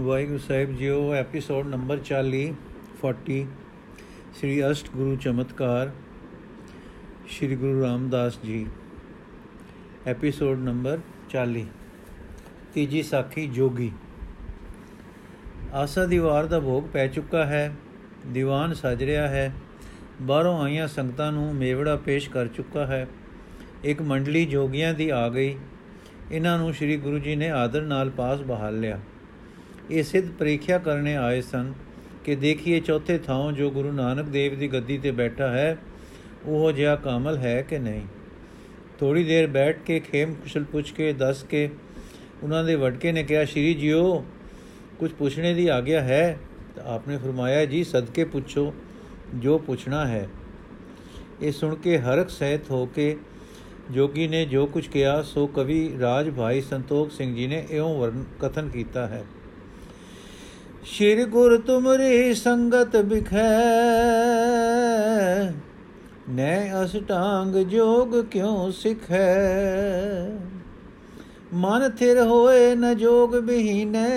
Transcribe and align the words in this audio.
ਵਾਹਿਗੁਰੂ 0.00 0.38
ਸਾਹਿਬ 0.38 0.76
ਜੀਓ 0.76 1.12
episode 1.12 1.66
number 1.66 1.98
40 1.98 2.52
40 3.02 3.46
ਸ੍ਰੀ 4.34 4.70
ਅਸ਼ਟ 4.70 4.90
ਗੁਰੂ 4.96 5.16
ਚਮਤਕਾਰ, 5.16 5.90
ਸ੍ਰੀ 7.30 7.56
ਗੁਰੂ 7.56 7.82
ਰਾਮਦਾਸ 7.82 8.38
ਜੀ। 8.44 8.66
ਐਪੀਸੋਡ 10.06 10.58
ਨੰਬਰ 10.58 10.98
40 11.30 11.66
ਤੀਜੀ 12.74 13.02
ਸਾਖੀ 13.02 13.46
ਜੋਗੀ। 13.46 13.92
ਆਸਾ 15.72 16.06
ਦੀ 16.06 16.18
ਵਾਰ 16.18 16.46
ਦਾ 16.46 16.60
ਭੋਗ 16.60 16.84
ਪੈ 16.84 17.06
ਚੁੱਕਾ 17.06 17.46
ਹੈ, 17.46 17.74
ਦੀਵਾਨ 18.26 18.74
ਸਜ 18.74 19.04
ਰਿਹਾ 19.04 19.28
ਹੈ, 19.28 19.54
ਬਾਹਰੋਂ 20.22 20.62
ਆਈਆਂ 20.62 20.88
ਸੰਗਤਾਂ 20.88 21.32
ਨੂੰ 21.32 21.54
ਮੇਵੜਾ 21.54 21.96
ਪੇਸ਼ 21.96 22.30
ਕਰ 22.30 22.46
ਚੁੱਕਾ 22.46 22.86
ਹੈ। 22.86 23.08
ਇੱਕ 23.84 24.02
ਮੰਡਲੀ 24.02 24.46
ਜੋਗੀਆਂ 24.46 24.94
ਦੀ 24.94 25.08
ਆ 25.08 25.28
ਗਈ। 25.28 25.58
ਇਹਨਾਂ 26.32 26.58
ਨੂੰ 26.58 26.74
ਸ੍ਰੀ 26.74 26.96
ਗੁਰੂ 26.96 27.18
ਜੀ 27.18 27.36
ਨੇ 27.36 27.50
ਆਦਰ 27.50 27.82
ਨਾਲ 27.82 28.10
ਪਾਸ 28.10 28.40
ਬਹਾਲ 28.40 28.80
ਲਿਆ। 28.80 29.00
ਇਹ 29.90 30.02
ਸਿੱਧ 30.02 30.30
ਪ੍ਰੀਖਿਆ 30.30 30.78
ਕਰਨੇ 30.78 31.16
ਆਏ 31.16 31.40
ਸਨ 31.40 31.72
ਕਿ 32.24 32.36
ਦੇਖੀਏ 32.36 32.80
ਚੌਥੇ 32.80 33.18
ਥਾਂ 33.18 33.52
ਜੋ 33.52 33.70
ਗੁਰੂ 33.70 33.92
ਨਾਨਕ 33.92 34.26
ਦੇਵ 34.26 34.58
ਦੀ 34.58 34.68
ਗੱਦੀ 34.68 34.98
ਤੇ 34.98 35.10
ਬੈਠਾ 35.10 35.48
ਹੈ, 35.48 35.78
ਉਹ 36.46 36.72
ਜਿਹਾ 36.72 36.96
ਕਾਮਲ 36.96 37.38
ਹੈ 37.38 37.62
ਕਿ 37.62 37.78
ਨਹੀਂ? 37.78 38.02
ਥੋੜੀ 38.98 39.24
ਦੇਰ 39.24 39.46
ਬੈਠ 39.46 39.78
ਕੇ 39.78 40.00
ਖੇਮ 40.00 40.34
ਕੁਸ਼ਲ 40.34 40.64
ਪੁੱਛ 40.64 40.92
ਕੇ 40.92 41.12
ਦੱਸ 41.12 41.42
ਕੇ 41.42 41.70
ਉਹਨਾਂ 42.42 42.64
ਦੇ 42.64 42.74
ਵਟਕੇ 42.74 43.12
ਨੇ 43.12 43.22
ਕਿਹਾ, 43.22 43.44
ਸ਼੍ਰੀ 43.44 43.74
ਜੀਓ, 43.74 44.24
ਕੁਝ 44.98 45.12
ਪੁੱਛਣੇ 45.12 45.54
ਦੀ 45.54 45.68
ਆਗਿਆ 45.68 46.00
ਹੈ? 46.00 46.38
ਤਾਂ 46.76 46.84
ਆਪਨੇ 46.84 47.16
ਫਰਮਾਇਆ, 47.16 47.64
ਜੀ, 47.64 47.84
ਸਦਕੇ 47.84 48.24
ਪੁੱਛੋ, 48.24 48.74
ਜੋ 49.34 49.58
ਪੁੱਛਣਾ 49.58 50.06
ਹੈ। 50.06 50.28
ਇਹ 51.42 51.52
ਸੁਣ 51.52 51.74
ਕੇ 51.74 51.98
ਹਰਕ 51.98 52.30
ਸਹਿਤ 52.30 52.70
ਹੋ 52.70 52.86
ਕੇ 52.86 53.16
ਜੋਗੀ 53.90 54.28
ਨੇ 54.28 54.44
ਜੋ 54.44 54.66
ਕੁਝ 54.66 54.88
ਕਿਹਾ, 54.88 55.22
ਸੋ 55.22 55.46
ਕਵੀ 55.46 55.96
ਰਾਜ 56.00 56.30
ਭਾਈ 56.30 56.60
ਸੰਤੋਖ 56.60 57.10
ਸਿੰਘ 57.10 57.36
ਜੀ 57.36 57.46
ਨੇ 57.46 57.66
ਇਉਂ 57.70 57.98
ਵਰਨ 57.98 58.24
ਕਥਨ 58.40 58.68
ਕੀਤਾ 58.68 59.06
ਹੈ। 59.06 59.24
ਸ਼੍ਰੀ 60.84 61.24
ਗੁਰ 61.24 61.58
ਤੁਮਰੀ 61.58 62.34
ਸੰਗਤ 62.34 62.96
ਬਿਖੈ 62.96 63.60
ਨੈ 66.30 66.84
ਅਸਟਾਂਗ 66.84 67.56
ਜੋਗ 67.56 68.24
ਕਿਉ 68.24 68.70
ਸਿਖੈ? 68.70 69.34
ਮਨ 71.54 71.90
ਥਿਰ 71.90 72.20
ਹੋਏ 72.20 72.74
ਨ 72.74 72.96
ਜੋਗ 72.96 73.36
ਬਹੀਨੇ। 73.36 74.08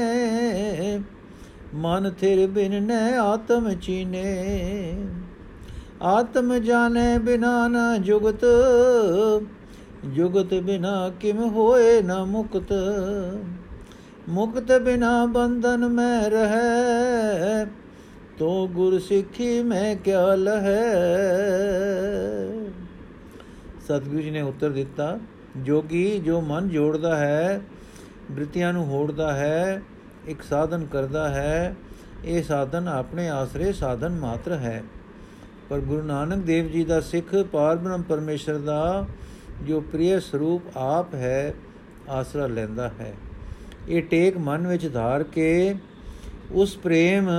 ਮਨ 1.76 2.12
ਥਿਰ 2.12 2.48
ਬਿਨ 2.48 2.84
ਨੈ 2.84 3.18
ਆਤਮ 3.18 3.74
ਚੀਨੇ। 3.74 4.96
ਆਤਮ 6.02 6.58
ਜਾਣੇ 6.58 7.18
ਬਿਨਾ 7.18 7.68
ਨ 7.68 8.02
ਜੁਗਤ। 8.02 8.46
ਜੁਗਤ 10.06 10.54
ਬਿਨਾ 10.54 11.12
ਕਿਮ 11.20 11.38
ਹੋਏ 11.38 12.02
ਨ 12.02 12.24
ਮੁਕਤ। 12.24 12.74
ਮੁਕਤ 14.30 14.72
ਬਿਨਾ 14.72 15.26
ਬੰਧਨ 15.26 15.88
ਮੈਂ 15.88 16.30
ਰਹੈ, 16.30 17.66
ਤੋ 18.38 18.68
ਗੁਰ 18.68 19.00
ਸਿੱਖੀ 19.00 19.62
ਮੈਂ 19.64 19.96
ਕਿਆ 19.96 20.36
ਲਹੈ। 20.36 20.82
ਸਤਿਗੁਰੂ 23.82 24.22
ਜੀ 24.22 24.30
ਨੇ 24.30 24.42
ਉੱਤਰ 24.42 24.70
ਦਿੱਤਾ 24.70 25.20
ਜੋਗੀ 25.58 26.20
ਜੋ 26.20 26.42
ਮਨ 26.42 26.70
ਜੋੜਦਾ 26.70 27.16
ਹੈ, 27.18 27.62
ਬ੍ਰਿਤੀਆਂ 28.32 28.74
ਨੂੰ 28.74 28.86
ਹੋੜਦਾ 28.86 29.34
ਹੈ, 29.34 29.82
ਇੱਕ 30.28 30.42
ਸਾਧਨ 30.42 30.86
ਕਰਦਾ 30.86 31.30
ਹੈ, 31.30 31.76
ਇਹ 32.26 32.44
ਸਾਧਨ 32.44 32.88
ਆਪਣੇ 32.88 33.30
ਆਸਰੇ 33.30 33.74
ਸਾਧਨ 33.74 34.10
ਮਾਤਰ 34.10 34.52
ਹੈ। 34.52 34.84
ਪਰ 35.70 35.80
ਗੁਰੂ 35.80 36.02
ਨਾਨਕ 36.02 36.38
ਦੇਵ 36.38 36.68
ਜੀ 36.68 36.84
ਦਾ 36.84 37.00
ਸਿੱਖ 37.02 37.36
ਪਾਰਬ੍ਰਹਮ 37.52 38.02
ਪਰਮੇਸ਼ਰ 38.02 38.58
ਦਾ 38.58 39.06
ਜੋ 39.64 39.82
ਪ੍ਰਿਯ 39.82 40.20
ਸਰੂਪ 40.20 40.78
ਆਪ 40.78 41.16
ਹੈ, 41.16 41.54
ਆਸਰਾ 42.10 42.48
ਲੈਂਦਾ 42.48 42.88
ਹੈ। 42.90 43.14
ਇਹ 43.90 44.02
ਟੇਕ 44.02 44.38
ਮਨ 44.38 44.68
ਵਿੱਚ 44.68 44.88
ਧਾਰ 44.94 45.24
ਕੇ 45.24 45.76
ਉਸ 46.52 46.76
ਪ੍ਰੇਮ 46.78 47.30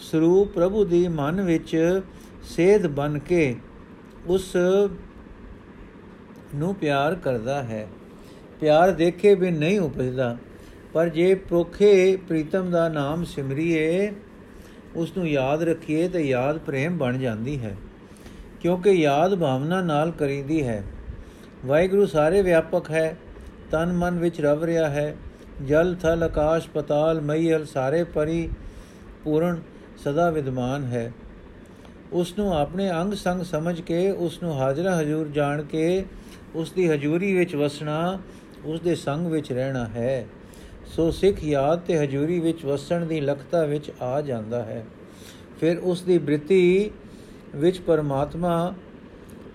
ਸਰੂਪ 0.00 0.52
ਪ੍ਰਭੂ 0.52 0.84
ਦੀ 0.84 1.06
ਮਨ 1.08 1.40
ਵਿੱਚ 1.40 2.00
ਸੇਧ 2.44 2.86
ਬਨ 2.86 3.18
ਕੇ 3.18 3.54
ਉਸ 4.26 4.56
ਨੂੰ 6.54 6.74
ਪਿਆਰ 6.74 7.14
ਕਰਦਾ 7.14 7.62
ਹੈ। 7.62 7.86
ਪਿਆਰ 8.60 8.90
ਦੇਖੇ 8.90 9.34
ਵੀ 9.34 9.50
ਨਹੀਂ 9.50 9.80
ਉਪਜਦਾ, 9.80 10.36
ਪਰ 10.92 11.08
ਜੇ 11.08 11.34
ਪ੍ਰੋਖੇ 11.34 12.16
ਪ੍ਰੀਤਮ 12.28 12.70
ਦਾ 12.70 12.88
ਨਾਮ 12.88 13.24
ਸਿਮਰੀਏ 13.24 14.12
ਉਸ 14.96 15.16
ਨੂੰ 15.16 15.28
ਯਾਦ 15.28 15.62
ਰੱਖੀਏ 15.62 16.08
ਤਾਂ 16.08 16.20
ਯਾਦ 16.20 16.58
ਪ੍ਰੇਮ 16.58 16.96
ਬਣ 16.98 17.18
ਜਾਂਦੀ 17.18 17.58
ਹੈ, 17.60 17.76
ਕਿਉਂਕਿ 18.60 18.90
ਯਾਦ 18.90 19.34
ਭਾਵਨਾ 19.34 19.80
ਨਾਲ 19.82 20.10
ਕਰੀਦੀ 20.10 20.62
ਹੈ। 20.62 20.82
ਵਾਹਿਗੁਰੂ 21.66 22.06
ਸਾਰੇ 22.06 22.42
ਵਿਆਪਕ 22.42 22.90
ਹੈ, 22.90 23.16
ਤਨ 23.70 23.92
ਮਨ 23.92 24.18
ਵਿੱਚ 24.18 24.40
ਰਵ 24.40 24.64
ਰਿਹਾ 24.64 24.88
ਹੈ 24.88 25.14
ਜਲ, 25.64 25.96
ਥਲ, 26.02 26.22
ਆਕਾਸ਼, 26.22 26.68
ਪਤਾਲ 26.68 27.20
ਮਈਲ 27.20 27.64
ਸਾਰੇ 27.64 28.04
ਪਰੀ 28.04 28.48
ਪੂਰਨ 29.24 29.60
ਸਦਾ 30.04 30.30
ਵਿਦਮਾਨ 30.30 30.84
ਹੈ। 30.84 31.12
ਉਸ 32.12 32.38
ਨੂੰ 32.38 32.58
ਆਪਣੇ 32.58 32.90
ਅੰਗ 32.90 33.14
ਸੰਗ 33.14 33.42
ਸਮਝ 33.42 33.80
ਕੇ 33.80 34.10
ਉਸ 34.10 34.42
ਨੂੰ 34.42 34.54
ਹਾਜ਼ਰਾ 34.54 35.00
ਹਜ਼ੂਰ 35.00 35.28
ਜਾਣ 35.28 35.62
ਕੇ 35.62 36.04
ਉਸ 36.54 36.72
ਦੀ 36.72 36.88
ਹਜ਼ੂਰੀ 36.88 37.34
ਵਿੱਚ 37.34 37.56
ਵਸਣਾ 37.56 38.18
ਉਸ 38.64 38.80
ਦੇ 38.80 38.94
ਸੰਗ 38.94 39.26
ਵਿੱਚ 39.26 39.52
ਰਹਿਣਾ 39.52 39.84
ਹੈ। 39.84 40.26
ਸੋ 40.86 41.10
ਸਿੱਖ 41.10 41.44
ਯਾਦ 41.44 41.80
ਤੇ 41.80 41.98
ਹਜ਼ੂਰੀ 41.98 42.40
ਵਿੱਚ 42.40 42.64
ਵਸਣ 42.64 43.06
ਦੀ 43.06 43.20
ਲਖਤਾ 43.20 43.64
ਵਿੱਚ 43.64 43.92
ਆ 44.02 44.20
ਜਾਂਦਾ 44.20 44.62
ਹੈ। 44.62 44.84
ਫਿਰ 45.60 45.78
ਉਸ 45.78 46.02
ਦੀ 46.02 46.18
ਬ੍ਰਿਤੀ 46.18 46.90
ਵਿੱਚ 47.54 47.80
ਪਰਮਾਤਮਾ 47.80 48.74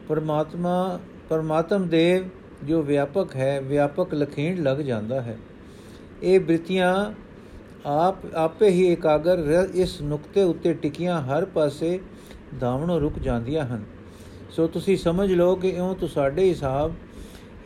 ਪਰਮਾਤਮਾ, 0.07 0.99
ਪਰਮਾਤਮ 1.29 1.87
ਦੇਵ 1.87 2.23
ਜੋ 2.65 2.81
ਵਿਆਪਕ 2.81 3.35
ਹੈ, 3.35 3.61
ਵਿਆਪਕ 3.61 4.13
ਲਖੀਣ 4.13 4.63
ਲੱਗ 4.63 4.77
ਜਾਂਦਾ 4.77 5.21
ਹੈ। 5.21 5.37
ਇਹ 6.23 6.39
ਬ੍ਰਿਤੀਆਂ 6.39 6.93
ਆਪ, 7.85 8.25
ਆਪੇ 8.35 8.69
ਹੀ 8.69 8.91
ਇਕਾਗਰ 8.93 9.39
ਇਸ 9.75 10.01
ਨੁਕਤੇ 10.01 10.43
ਉੱਤੇ 10.43 10.73
ਟਿਕੀਆਂ 10.73 11.21
ਹਰ 11.21 11.45
ਪਾਸੇ 11.45 11.99
ਧਾਵਣੋਂ 12.59 12.99
ਰੁਕ 12.99 13.19
ਜਾਂਦੀਆਂ 13.19 13.65
ਹਨ। 13.65 13.83
ਸੋ 14.51 14.67
ਤੁਸੀਂ 14.67 14.97
ਸਮਝ 14.97 15.31
ਲਓ 15.33 15.55
ਕਿ 15.55 15.69
ਇਉਂ 15.69 15.95
ਤੁਹਾਡੇ 15.95 16.49
ਹਿਸਾਬ 16.49 16.93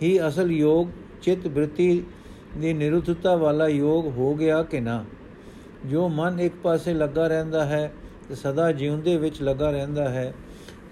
ਹੀ 0.03 0.17
ਅਸਲ 0.27 0.51
ਯੋਗ 0.51 0.87
ਚਿਤ 1.21 1.47
ਬ੍ਰਿਤੀ 1.47 2.03
ਦੀ 2.57 2.73
ਨਿਰੁੱਧਤਾ 2.73 3.35
ਵਾਲਾ 3.35 3.67
ਯੋਗ 3.67 4.07
ਹੋ 4.07 4.33
ਗਿਆ 4.35 4.61
ਕਿ 4.63 4.79
ਨਾ? 4.79 5.03
ਜੋ 5.85 6.07
ਮਨ 6.09 6.39
ਇੱਕ 6.39 6.55
ਪਾਸੇ 6.63 6.93
ਲੱਗਾ 6.93 7.27
ਰਹਿੰਦਾ 7.27 7.65
ਹੈ 7.65 7.91
ਤੇ 8.29 8.35
ਸਦਾ 8.35 8.71
ਜਿਉਂਦੇ 8.71 9.17
ਵਿੱਚ 9.17 9.41
ਲੱਗਾ 9.41 9.69
ਰਹਿੰਦਾ 9.71 10.09
ਹੈ, 10.09 10.33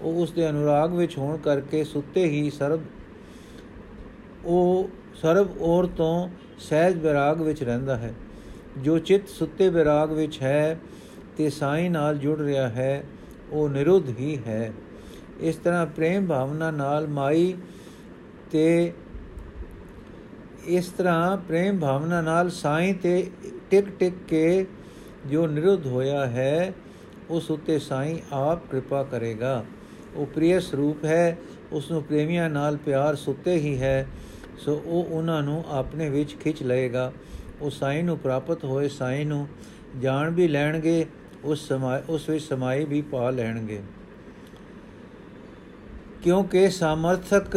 ਉਹ 0.02 0.22
ਉਸ 0.22 0.32
ਦੇ 0.32 0.48
ਅਨੁਰਾਗ 0.50 0.94
ਵਿੱਚ 0.94 1.16
ਹੋਣ 1.18 1.36
ਕਰਕੇ 1.36 1.84
ਸੁੱਤੇ 1.84 2.24
ਹੀ 2.24 2.50
ਸਰਬ, 2.50 2.80
ਉਹ 4.44 4.88
ਸਰਬ 5.14 5.62
ਔਰ 5.62 5.86
ਤੋਂ 5.86 6.28
ਸਹਿਜ 6.58 6.96
ਵਿਰਾਗ 6.96 7.40
ਵਿੱਚ 7.40 7.62
ਰਹਿੰਦਾ 7.62 7.96
ਹੈ। 7.96 8.12
ਜੋ 8.78 8.98
ਚਿੱਤ 8.98 9.28
ਸੁੱਤੇ 9.28 9.68
ਵਿਰਾਗ 9.68 10.12
ਵਿੱਚ 10.12 10.42
ਹੈ 10.42 10.78
ਤੇ 11.36 11.50
ਸਾਈ 11.50 11.88
ਨਾਲ 11.88 12.18
ਜੁੜ 12.18 12.40
ਰਿਹਾ 12.40 12.68
ਹੈ, 12.68 13.04
ਉਹ 13.52 13.68
ਨਿਰੁੱਧ 13.68 14.08
ਹੀ 14.08 14.38
ਹੈ। 14.46 14.72
ਇਸ 15.40 15.56
ਤਰ੍ਹਾਂ 15.56 15.86
ਪ੍ਰੇਮ 15.86 16.26
ਭਾਵਨਾ 16.26 16.70
ਨਾਲ 16.70 17.06
ਮਾਈ 17.06 17.54
ਤੇ 18.50 18.92
ਇਸ 20.64 20.86
ਤਰ੍ਹਾਂ 20.88 21.36
ਪ੍ਰੇਮ 21.36 21.78
ਭਾਵਨਾ 21.78 22.20
ਨਾਲ 22.20 22.50
ਸਾਈ 22.50 22.92
ਤੇ 22.92 23.30
ਟਿਕ 23.70 23.88
ਟਿਕ 23.98 24.14
ਕੇ 24.28 24.66
ਜੋ 25.26 25.46
ਨਿਰੁੱਧ 25.46 25.86
ਹੋਇਆ 25.86 26.26
ਹੈ, 26.26 26.72
ਉਸ 27.30 27.50
ਉਤੇ 27.50 27.78
ਸਾਈ 27.78 28.18
ਆਪ 28.32 28.70
ਕਿਰਪਾ 28.70 29.02
ਕਰੇਗਾ। 29.02 29.64
ਉਹ 30.16 30.26
ਪ੍ਰਿਯ 30.26 30.60
ਸਰੂਪ 30.60 31.04
ਹੈ 31.04 31.38
ਉਸ 31.72 31.90
ਨੂੰ 31.90 32.02
ਪ੍ਰੇਮੀਆਂ 32.02 32.50
ਨਾਲ 32.50 32.76
ਪਿਆਰ 32.76 33.14
ਸੁੱਤੇ 33.14 33.54
ਹੀ 33.54 33.80
ਹੈ। 33.80 34.06
ਸੋ 34.58 34.82
ਉਹ 34.84 35.04
ਉਹਨਾਂ 35.04 35.42
ਨੂੰ 35.42 35.64
ਆਪਣੇ 35.68 36.08
ਵਿੱਚ 36.10 36.36
ਖਿੱਚ 36.36 36.62
ਲਏਗਾ। 36.62 37.12
ਉਹ 37.60 37.70
ਸਾਈ 37.70 38.02
ਨੂੰ 38.02 38.18
ਪ੍ਰਾਪਤ 38.18 38.64
ਹੋਏ 38.64 38.88
ਸਾਈ 38.88 39.24
ਨੂੰ 39.24 39.46
ਜਾਣ 40.00 40.30
ਵੀ 40.30 40.48
ਲੈਣਗੇ, 40.48 41.06
ਉਸ 41.44 41.68
ਸਮਾਇ 41.68 42.02
ਉਸ 42.08 42.28
ਵਿੱਚ 42.28 42.44
ਸਮਾਈ 42.44 42.84
ਵੀ 42.84 43.02
ਪਾ 43.02 43.30
ਲੈਣਗੇ। 43.30 43.82
ਕਿਉਂਕਿ 46.22 46.70
ਸਮਰਥਕ 46.70 47.56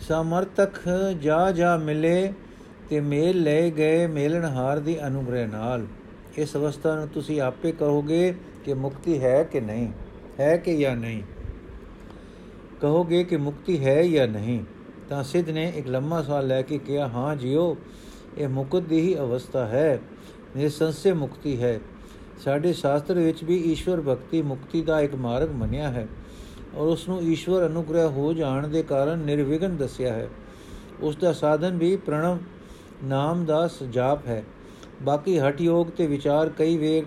ਸਮਰਥਕ 0.00 0.88
ਜਾ 1.20 1.50
ਜਾ 1.50 1.76
ਮਿਲੇ 1.76 2.32
ਤੇ 2.88 3.00
ਮੇਲ 3.00 3.42
ਲੈ 3.42 3.70
ਗਏ 3.70 4.06
ਮੇਲਣਹਾਰ 4.06 4.78
ਦੀ 4.78 5.06
ਅਨੁਗ੍ਰਹਿ 5.06 5.46
ਨਾਲ। 5.46 5.86
ਇਸ 6.36 6.56
ਅਵਸਥਾ 6.56 6.94
ਨੂੰ 6.94 7.08
ਤੁਸੀਂ 7.08 7.40
ਆਪੇ 7.40 7.72
ਕਹੋਗੇ 7.72 8.34
ਕਿ 8.64 8.74
ਮੁਕਤੀ 8.74 9.22
ਹੈ 9.22 9.42
ਕਿ 9.44 9.60
ਨਹੀਂ, 9.60 9.88
ਹੈ 10.40 10.56
ਕਿ 10.56 10.76
ਜਾਂ 10.78 10.96
ਨਹੀਂ? 10.96 11.22
ਕਹੋਗੇ 12.80 13.24
ਕਿ 13.24 13.36
ਮੁਕਤੀ 13.36 13.84
ਹੈ 13.84 14.02
ਜਾਂ 14.02 14.28
ਨਹੀਂ? 14.28 14.60
ਤਾਂ 15.08 15.24
ਸਿੱਧ 15.24 15.50
ਨੇ 15.50 15.72
ਇੱਕ 15.76 15.88
ਲੰਮਾ 15.88 16.22
ਸਵਾਲ 16.22 16.46
ਲੈ 16.46 16.62
ਕੇ 16.62 16.78
ਕਿਹਾ, 16.78 17.08
ਹਾਂ 17.08 17.36
ਜੀਓ, 17.36 17.76
ਇਹ 18.38 18.48
ਮੁਕਤ 18.48 18.80
ਦੀ 18.80 19.00
ਹੀ 19.00 19.18
ਅਵਸਥਾ 19.18 19.66
ਹੈ। 19.66 20.00
ਨਿਰਸੰਸੇ 20.56 21.12
ਮੁਕਤੀ 21.12 21.62
ਹੈ। 21.62 21.80
ਸਾਡੇ 22.44 22.72
ਸ਼ਾਸਤਰ 22.72 23.14
ਵਿੱਚ 23.14 23.44
ਵੀ 23.44 23.56
ਈਸ਼ਵਰ 23.56 24.00
ਭਗਤੀ 24.00 24.42
ਮੁਕਤੀ 24.42 24.82
ਦਾ 24.82 25.00
ਇੱਕ 25.00 25.14
ਮਾਰਗ 25.14 25.50
ਮੰਨਿਆ 25.50 25.88
ਹੈ 25.88 26.08
ਔਰ 26.74 26.86
ਉਸ 26.86 27.08
ਨੂੰ 27.08 27.22
ਈਸ਼ਵਰ 27.22 27.66
ਅਨੁਗ੍ਰਹ 27.66 28.08
ਹੋ 28.08 28.32
ਜਾਣ 28.32 28.68
ਦੇ 28.68 28.82
ਕਾਰਨ 28.82 29.18
ਨਿਰਵਿਘਨ 29.18 29.76
ਦੱਸਿਆ 29.76 30.12
ਹੈ। 30.12 30.28
ਉਸ 31.00 31.16
ਦਾ 31.16 31.32
ਸਾਧਨ 31.32 31.78
ਵੀ 31.78 31.96
ਪ੍ਰਣਵ 31.96 32.38
ਨਾਮ 33.04 33.44
ਦਾ 33.44 33.68
ਜਾਪ 33.90 34.26
ਹੈ। 34.26 34.44
ਬਾਕੀ 35.02 35.38
ਹਟ 35.38 35.60
ਯੋਗ 35.60 35.86
ਤੇ 35.86 36.06
ਵਿਚਾਰ 36.06 36.48
ਕਈ 36.48 36.76
ਵੇਰ 36.76 37.04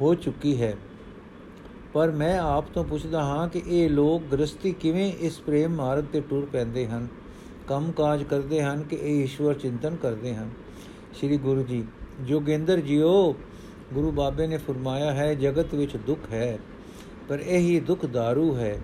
ਹੋ 0.00 0.14
ਚੁੱਕੀ 0.14 0.62
ਹੈ। 0.62 0.76
ਪਰ 1.94 2.10
ਮੈਂ 2.10 2.38
ਆਪ 2.38 2.64
ਤੋਂ 2.74 2.84
ਪੁੱਛਦਾ 2.84 3.22
ਹਾਂ 3.22 3.48
ਕਿ 3.48 3.62
ਇਹ 3.66 3.90
ਲੋਕ 3.90 4.22
ਗ੍ਰਸਤੀ 4.32 4.72
ਕਿਵੇਂ 4.72 5.12
ਇਸ 5.20 5.38
ਪ੍ਰੇਮ 5.38 5.74
ਮਾਰਗ 5.74 6.04
ਤੇ 6.12 6.20
ਟੁਰ 6.20 6.46
ਪੈਂਦੇ 6.52 6.86
ਹਨ? 6.86 7.06
ਕੰਮ 7.68 7.90
ਕਾਜ 7.92 8.22
ਕਰਦੇ 8.22 8.62
ਹਨ 8.62 8.82
ਕਿ 8.82 8.96
ਇਹ 8.96 9.22
ਈਸ਼ਵਰ 9.24 9.54
ਚਿੰਤਨ 9.54 9.96
ਕਰਦੇ 9.96 10.34
ਹਨ? 10.34 10.50
ਸ੍ਰੀ 11.14 11.36
ਗੁਰੂ 11.36 11.62
ਜੀ, 11.62 11.84
ਜੋਗਿੰਦਰ 12.20 12.80
ਜੀਓ, 12.80 13.34
ਗੁਰੂ 13.94 14.10
ਬਾਬੇ 14.10 14.46
ਨੇ 14.46 14.56
ਫਰਮਾਇਆ 14.56 15.12
ਹੈ, 15.12 15.34
ਜਗਤ 15.34 15.74
ਵਿੱਚ 15.74 15.96
ਦੁੱਖ 15.96 16.32
ਹੈ, 16.32 16.58
ਪਰ 17.28 17.38
ਇਹੀ 17.38 17.80
ਦੁੱਖ 17.80 18.04
दारू 18.04 18.54
ਹੈ। 18.54 18.78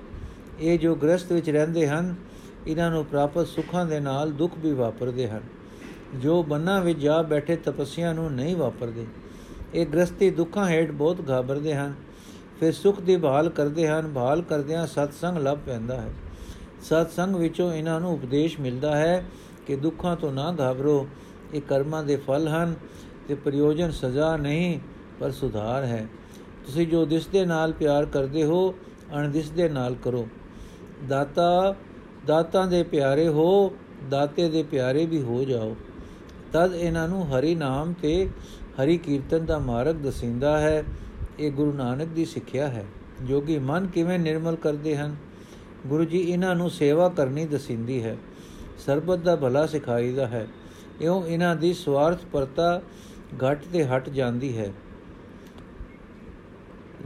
ਇਹ 0.61 0.79
ਜੋ 0.79 0.95
ਗ੍ਰਸਤ 0.95 1.33
ਵਿੱਚ 1.33 1.51
ਰਹਿੰਦੇ 1.51 1.89
ਹਨ, 1.89 2.15
ਇਹਨਾਂ 2.67 2.91
ਨੂੰ 2.91 3.05
ਪ੍ਰਾਪਤ 3.05 3.47
ਸੁੱਖਾਂ 3.47 3.87
ਦੇ 3.87 4.01
ਨਾਲ 4.01 4.33
ਦੁੱਖ 4.33 4.55
ਵੀ 4.59 4.73
ਵਾਪਰਦੇ 4.73 5.29
ਹਨ। 5.29 5.41
ਜੋ 6.17 6.43
ਬੰਨਾਂ 6.43 6.81
ਵਿੱਚ 6.81 6.99
ਜਾ 6.99 7.21
ਬੈਠੇ 7.23 7.57
ਤਪੱਸਿਆ 7.57 8.12
ਨੂੰ 8.12 8.33
ਨਹੀਂ 8.33 8.57
ਵਾਪਰਦੇ, 8.57 9.07
ਇਹ 9.75 9.87
ਗ੍ਰਸਤੀ 9.87 10.31
ਦੁੱਖਾਂ 10.31 10.69
ਹੇਠ 10.69 10.91
ਬਹੁਤ 10.91 11.29
ਘਾਬਰਦੇ 11.31 11.75
ਹਨ। 11.75 11.95
ਫਿਰ 12.61 12.73
ਸੁਖ 12.73 13.01
ਦੀ 13.01 13.17
ਬਹਾਲ 13.17 13.49
ਕਰਦੇ 13.49 13.89
ਹਨ, 13.89 14.07
ਬਹਾਲ 14.07 14.43
ਕਰਦਿਆਂ 14.43 14.87
ਸਤਸੰਗ 14.87 15.39
ਲੱਭ 15.39 15.59
ਪੈਂਦਾ 15.59 16.01
ਹੈ। 16.01 16.11
ਸਤਸੰਗ 16.83 17.37
ਵਿੱਚੋਂ 17.37 17.73
ਇਹਨਾਂ 17.75 18.01
ਨੂੰ 18.01 18.12
ਉਪਦੇਸ਼ 18.12 18.61
ਮਿਲਦਾ 18.61 18.97
ਹੈ 18.97 19.25
ਕਿ 19.67 19.77
ਦੁੱਖਾਂ 19.77 20.17
ਤੋਂ 20.17 20.33
ਨਾ 20.33 20.57
ਘਾਬਰੋ, 20.61 21.09
ਇਹ 21.55 21.62
ਕਰਮਾਂ 21.62 22.05
ਦੇ 22.05 22.17
ਫਲ 22.17 22.49
ਹਨ 22.49 22.75
ਤੇ 23.29 23.35
ਪ੍ਰਯੋਜਨ 23.35 23.91
ਸਜ਼ਾ 23.91 24.37
ਨਹੀਂ, 24.37 24.81
ਪਰ 25.21 25.31
ਸੁਧਾਰ 25.31 25.85
ਹੈ। 25.85 26.07
ਤੁਸੀਂ 26.67 26.87
ਜੋ 26.87 27.05
ਦਿਸਦੇ 27.05 27.47
ਨਾਲ 27.47 27.73
ਪਿਆਰ 27.73 28.07
ਕਰਦੇ 28.07 28.45
ਹੋ 28.45 28.75
ਅਣਦਿਸਦੇ 29.17 29.69
ਨਾਲ 29.69 29.95
ਕਰੋ। 29.95 30.29
ਦਾਤਾ, 31.09 31.75
ਦਾਤਾਂ 32.27 32.67
ਦੇ 32.67 32.83
ਪਿਆਰੇ 32.83 33.29
ਹੋ, 33.29 33.73
ਦਾਤੇ 34.11 34.49
ਦੇ 34.49 34.62
ਪਿਆਰੇ 34.62 35.07
ਵੀ 35.07 35.23
ਹੋ 35.23 35.45
ਜਾਓ। 35.45 35.77
ਤਦ 36.53 36.75
ਇਹਨਾਂ 36.75 37.09
ਨੂੰ 37.09 37.27
ਹਰੀ 37.27 37.55
ਨਾਮ 37.55 37.93
ਤੇ 38.03 38.29
ਹਰੀ 38.83 38.99
ਕੀਰਤਨ 38.99 39.47
ਦਾ 39.47 39.59
ਮਾਰਗ 39.59 39.95
ਦਸਿੰਦਾ 39.95 40.59
ਹੈ। 40.61 40.85
ਇਹ 41.38 41.53
ਗੁਰੂ 41.53 41.73
ਨਾਨਕ 41.73 42.09
ਦੀ 42.09 42.25
ਸਿੱਖਿਆ 42.25 42.69
ਹੈ। 42.69 42.87
ਜੋਗੀ 43.23 43.59
ਮਨ 43.59 43.87
ਕਿਵੇਂ 43.87 44.19
ਨਿਰਮਲ 44.19 44.56
ਕਰਦੇ 44.56 44.97
ਹਨ? 44.97 45.17
ਗੁਰੂ 45.87 46.05
ਜੀ 46.05 46.19
ਇਹਨਾਂ 46.19 46.55
ਨੂੰ 46.55 46.71
ਸੇਵਾ 46.71 47.09
ਕਰਨੀ 47.09 47.44
ਦਸਿੰਦੀ 47.47 48.05
ਹੈ। 48.05 48.17
ਸਰਬਤ 48.79 49.19
ਦਾ 49.19 49.37
ਭਲਾ 49.37 49.67
ਸਿਖਾਈਦਾ 49.67 50.27
ਹੈ। 50.27 50.49
ਇਉਂ 51.00 51.27
ਇਹਨਾਂ 51.27 51.56
ਦੀ 51.56 51.75
ਸਵਾਰਥ 51.75 52.19
ਪਰਤਾ 52.32 52.82
ਘਟ 53.37 53.59
ਤੇ 53.73 53.85
ਹਟ 53.85 54.09
ਜਾਂਦੀ 54.09 54.59
ਹੈ। 54.59 54.73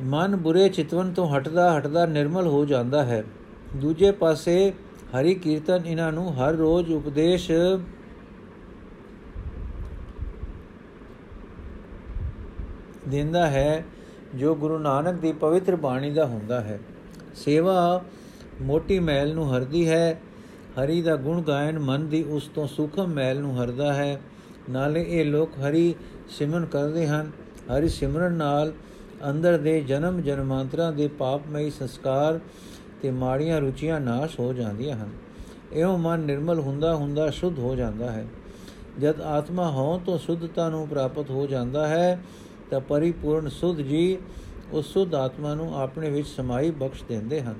ਮਨ 0.00 0.36
ਬੁਰੇ 0.36 0.68
ਚਿਤਵਨ 0.68 1.12
ਤੋਂ 1.12 1.28
ਹਟਦਾ 1.28 1.78
ਹਟਦਾ 1.78 2.06
ਨਿਰਮਲ 2.06 2.46
ਹੋ 2.46 2.64
ਜਾਂਦਾ 2.64 3.04
ਹੈ। 3.04 3.24
ਦੂਜੇ 3.76 4.12
ਪਾਸੇ 4.12 4.72
ਹਰੀ 5.20 5.34
ਕੀਰਤਨ 5.34 5.82
ਇਹਨਾਂ 5.86 6.12
ਨੂੰ 6.12 6.34
ਹਰ 6.36 6.52
ਰੋਜ਼ 6.52 6.92
ਉਪਦੇਸ਼ 6.92 7.50
ਦਿੰਦਾ 13.08 13.46
ਹੈ। 13.46 13.84
ਜੋ 14.34 14.54
ਗੁਰੂ 14.54 14.78
ਨਾਨਕ 14.78 15.14
ਦੀ 15.14 15.32
ਪਵਿੱਤਰ 15.32 15.76
ਬਾਣੀ 15.76 16.10
ਦਾ 16.10 16.26
ਹੁੰਦਾ 16.26 16.60
ਹੈ। 16.60 16.80
ਸੇਵਾ 17.34 18.04
ਮੋਟੀ 18.62 18.98
ਮੈਲ 18.98 19.34
ਨੂੰ 19.34 19.56
ਹਰਦੀ 19.56 19.88
ਹੈ, 19.88 20.20
ਹਰੀ 20.82 21.02
ਦਾ 21.02 21.16
ਗੁਣ 21.16 21.42
ਗਾਇਨ 21.42 21.78
ਮਨ 21.78 22.08
ਦੀ 22.08 22.22
ਉਸ 22.22 22.50
ਤੋਂ 22.54 22.66
ਸੁਖਮ 22.66 23.06
ਮੈਲ 23.06 23.40
ਨੂੰ 23.40 23.62
ਹਰਦਾ 23.62 23.94
ਹੈ। 23.94 24.20
ਨਾਲੇ 24.70 25.04
ਇਹ 25.08 25.24
ਲੋਕ 25.24 25.50
ਹਰੀ 25.52 25.94
ਸਿਮਰਨ 26.28 26.66
ਕਰਦੇ 26.66 27.06
ਹਨ। 27.06 27.30
ਹਰੀ 27.78 27.88
ਸਿਮਰਨ 27.88 28.32
ਨਾਲ 28.32 28.72
ਅੰਦਰ 29.30 29.58
ਦੇ 29.58 29.80
ਜਨਮ 29.80 30.20
ਜਨਮਾਂਤਰਾਂ 30.20 30.92
ਦੇ 30.92 31.08
ਪਾਪਮਈ 31.08 31.70
ਸੰਸਕਾਰ 31.70 32.40
ਤੇ 33.02 33.10
ਮਾੜੀਆਂ 33.10 33.60
ਰੁਚੀਆਂ 33.60 34.00
ਨਾਸ਼ 34.00 34.40
ਹੋ 34.40 34.52
ਜਾਂਦੀਆਂ 34.52 34.96
ਹਨ। 34.96 35.08
ਇਹੋ 35.72 35.96
ਮਨ 35.96 36.20
ਨਿਰਮਲ 36.20 36.58
ਹੁੰਦਾ 36.58 36.94
ਹੁੰਦਾ 36.94 37.30
ਸ਼ੁੱਧ 37.30 37.58
ਹੋ 37.58 37.74
ਜਾਂਦਾ 37.74 38.10
ਹੈ। 38.12 38.26
ਜਦ 39.00 39.20
ਆਤਮਾ 39.20 39.70
ਹੋਂ 39.70 40.00
ਤੋਂ 40.00 40.18
ਸ਼ੁੱਧਤਾ 40.18 40.68
ਨੂੰ 40.68 40.88
ਪ੍ਰਾਪਤ 40.88 41.30
ਹੋ 41.30 41.46
ਜਾਂਦਾ 41.46 41.88
ਹੈ 41.88 42.22
ਤਾਂ 42.70 42.80
ਪਰਿਪੂਰਨ 42.80 43.48
ਸੁਧ 43.48 43.76
ਜੀ 43.76 44.18
ਉਸ 44.72 44.92
ਸੁਧ 44.92 45.14
ਆਤਮਾ 45.14 45.54
ਨੂੰ 45.54 45.80
ਆਪਣੇ 45.82 46.10
ਵਿੱਚ 46.10 46.28
ਸਮਾਈ 46.28 46.70
ਬਖਸ਼ 46.70 47.04
ਦਿੰਦੇ 47.08 47.40
ਹਨ। 47.40 47.54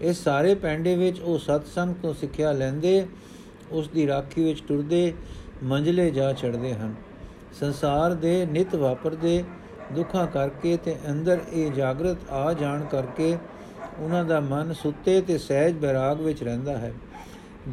ਇਸ 0.00 0.24
ਸਾਰੇ 0.24 0.54
ਪੈਂਡੇ 0.54 0.96
ਵਿੱਚ 0.96 1.20
ਉਹ 1.20 1.38
ਸਤਸੰਗ 1.38 1.94
ਤੋਂ 2.02 2.14
ਸਿੱਖਿਆ 2.14 2.52
ਲੈਂਦੇ, 2.52 3.06
ਉਸ 3.70 3.88
ਦੀ 3.88 4.06
ਰਾਖੀ 4.06 4.44
ਵਿੱਚ 4.44 4.62
ਟੁਰਦੇ 4.68 5.12
ਮੰਜ਼ਲੇ 5.62 6.10
ਜਾ 6.10 6.32
ਚੜਦੇ 6.32 6.74
ਹਨ। 6.74 6.94
ਸੰਸਾਰ 7.60 8.14
ਦੇ 8.14 8.46
ਨਿਤ 8.46 8.74
ਵਾਪਰਦੇ 8.74 9.44
ਦੁੱਖਾਂ 9.92 10.26
ਕਰਕੇ 10.26 10.76
ਤੇ 10.76 10.96
ਅੰਦਰ 11.10 11.40
ਇਹ 11.52 11.72
ਜਾਗਰਤ 11.72 12.30
ਆ 12.30 12.52
ਜਾਣ 12.52 12.84
ਕਰਕੇ 12.84 13.38
ਉਹਨਾਂ 13.98 14.24
ਦਾ 14.24 14.40
ਮਨ 14.40 14.72
ਸੁੱਤੇ 14.72 15.20
ਤੇ 15.20 15.38
ਸਹਿਜ 15.38 15.74
ਬੈਰਾਗ 15.74 16.20
ਵਿੱਚ 16.20 16.42
ਰਹਿੰਦਾ 16.42 16.78
ਹੈ। 16.78 16.92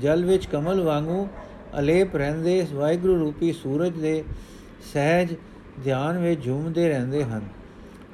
ਜਲ 0.01 0.25
ਵਿੱਚ 0.25 0.45
ਕਮਲ 0.45 0.81
ਵਾਂਗੂ 0.81 1.27
ਅਲੇਪ 1.79 2.15
ਰਹਿੰਦੇ 2.15 2.67
ਵਾਹਿਗੁਰੂ 2.73 3.19
ਰੂਪੀ 3.19 3.53
ਸੂਰਜ 3.53 3.91
ਦੇ 3.91 4.23
ਸਹਿਜ 4.93 5.35
ਧਿਆਨ 5.83 6.17
ਵਿੱਚ 6.17 6.43
ਝੂਮਦੇ 6.45 6.87
ਰਹਿੰਦੇ 6.89 7.23
ਹਨ। 7.23 7.41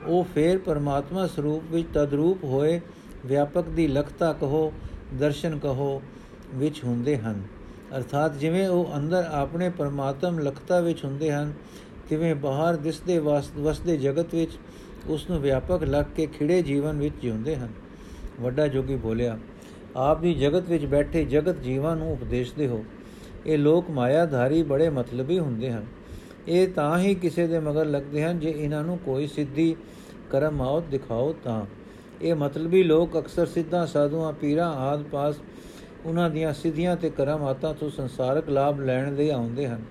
ਉਹ 0.08 0.24
ਫੇਰ 0.36 0.58
ਪਰਮਾਤਮਾ 0.58 1.26
ਸਰੂਪ 1.28 1.64
ਵਿੱਚ 1.72 1.88
ਤਦਰੂਪ 1.94 2.44
ਹੋਏ 2.44 2.80
ਵਿਆਪਕ 3.26 3.68
ਦੀ 3.68 3.88
ਲਖਤਾ 3.88 4.32
ਕਹੋ, 4.34 4.72
ਦਰਸ਼ਨ 5.20 5.58
ਕਹੋ 5.60 6.02
ਵਿੱਚ 6.56 6.84
ਹੁੰਦੇ 6.84 7.18
ਹਨ। 7.18 7.42
ਅਰਥਾਤ 7.98 8.38
ਜਿਵੇਂ 8.38 8.68
ਉਹ 8.68 8.96
ਅੰਦਰ 8.98 9.24
ਆਪਣੇ 9.24 9.70
ਪਰਮਾਤਮ 9.70 10.40
ਲਖਤਾ 10.40 10.80
ਵਿੱਚ 10.80 11.04
ਹੁੰਦੇ 11.06 11.32
ਹਨ, 11.32 11.54
ਤਿਵੇਂ 12.10 12.36
ਬਾਹਰ 12.36 12.76
ਦਿਸਦੇ 12.76 13.20
ਵਸਦੇ 13.20 13.98
ਜਗਤ 13.98 14.34
ਵਿੱਚ 14.36 14.58
ਉਸ 15.08 15.30
ਨੂੰ 15.30 15.40
ਵਿਆਪਕ 15.40 15.84
ਲੱਗ 15.84 16.06
ਕੇ 16.16 16.26
ਖਿੜੇ 16.28 16.62
ਜੀਵਨ 16.62 17.00
ਵਿੱਚ 17.00 17.16
ਜਿਉਂਦੇ 17.22 17.56
ਹਨ। 17.56 17.70
ਵੱਡਾ 18.42 18.68
ਜੋਗੀ 18.68 18.96
ਬੋਲਿਆ, 18.96 19.38
ਆਪ 19.96 20.22
ਵੀ 20.22 20.34
ਜਗਤ 20.34 20.70
ਵਿੱਚ 20.70 20.86
ਬੈਠੇ 20.86 21.24
ਜਗਤ 21.26 21.60
ਜੀਵਾਂ 21.60 21.96
ਨੂੰ 21.96 22.12
ਉਪਦੇਸ਼ਦੇ 22.14 22.68
ਹੋ। 22.68 22.84
ਇਹ 23.46 23.58
ਲੋਕ 23.58 23.90
ਮਾਇਆਧਾਰੀ 23.90 24.62
ਬੜੇ 24.64 24.90
ਮਤਲਬੀ 24.90 25.40
ਹੁੰਦੇ 25.40 25.72
ਹਨ। 25.72 25.86
ਇਹ 26.48 26.68
ਤਾਂ 26.68 27.00
ਹੀ 27.00 27.16
ਕਿਸੇ 27.16 27.48
ਦੇ 27.48 27.60
ਮਗਰ 27.60 27.86
ਲੱਗਦੇ 27.86 28.24
ਹਨ 28.24 28.40
ਜੇ 28.40 28.54
ਇਹਨਾਂ 28.58 28.84
ਨੂੰ 28.84 28.98
ਕੋਈ 28.98 29.28
ਸਿੱਧੀ 29.28 29.76
ਕਰਮ 30.30 30.62
ਆਉਤ 30.62 30.84
ਦਿਖਾਓ 30.84 31.36
ਤਾਂ। 31.44 31.66
ਇਹ 32.22 32.36
ਮਤਲਬੀ 32.36 32.84
ਲੋਕ 32.84 33.18
ਅਕਸਰ 33.20 33.46
ਸਿੱਧਾ 33.46 33.86
ਸਾਧੂਆਂ, 33.86 34.34
ਪੀਰਾਂ, 34.34 34.74
ਆਦ 34.74 35.04
ਪਾਸ 35.04 35.36
ਉਹਨਾਂ 36.06 36.30
ਦੀਆਂ 36.30 36.54
ਸਿੱਧੀਆਂ 36.54 36.96
ਤੇ 36.96 37.10
ਕਰਮਾਤਾਂ 37.10 37.74
ਤੋਂ 37.74 37.90
ਸੰਸਾਰਕ 37.90 38.50
ਲਾਭ 38.50 38.80
ਲੈਣ 38.80 39.12
ਦੇ 39.12 39.32
ਆਉਂਦੇ 39.32 39.68
ਹਨ। 39.68 39.82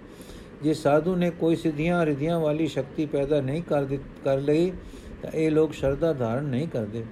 ਜੇ 0.62 0.74
ਸਾਧੂ 0.74 1.16
ਨੇ 1.16 1.30
ਕੋਈ 1.30 1.56
ਸਿੱਧੀਆਂ 1.56 2.06
ਰਿਧੀਆਂ 2.06 2.40
ਵਾਲੀ 2.40 2.66
ਸ਼ਕਤੀ 2.66 3.06
ਪੈਦਾ 3.06 3.40
ਨਹੀਂ 3.40 3.62
ਕਰ 3.62 3.86
ਕਰ 4.24 4.40
ਲਈ, 4.40 4.72
ਤਾਂ 5.22 5.30
ਇਹ 5.30 5.50
ਲੋਕ 5.50 5.72
ਸ਼ਰਧਾ 5.72 6.12
ਧਾਰਨ 6.12 6.44
ਨਹੀਂ 6.44 6.68
ਕਰਦੇ। 6.68 7.04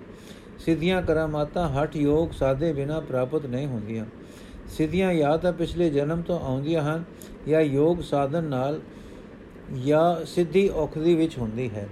ਸਿੱਧੀਆਂ 0.58 1.02
ਕਰਮਾਤਾਂ 1.02 1.68
ਹਟ 1.68 1.96
ਯੋਗ 1.96 2.30
ਸਾਦੇ 2.30 2.72
ਬਿਨਾ 2.72 3.00
ਪ੍ਰਾਪਤ 3.00 3.46
ਨਹੀਂ 3.46 3.66
ਹੁੰਦੀਆਂ। 3.66 4.04
ਸਿੱਧੀਆਂ 4.68 5.14
ਜਾਂ 5.14 5.38
ਤਾਂ 5.38 5.52
ਪਿਛਲੇ 5.52 5.90
ਜਨਮ 5.90 6.22
ਤੋਂ 6.22 6.40
ਆਉਂਦੀਆਂ 6.40 6.82
ਹਨ 6.82 7.04
ਜਾਂ 7.48 7.60
ਯੋਗ 7.60 8.00
ਸਾਧਨ 8.00 8.44
ਨਾਲ 8.44 8.80
ਜਾਂ 9.76 10.24
ਸਿੱਧੀ 10.26 10.68
ਔਖਦੀ 10.68 11.14
ਵਿੱਚ 11.14 11.38
ਹੁੰਦੀ 11.38 11.70
ਹੈ। 11.70 11.88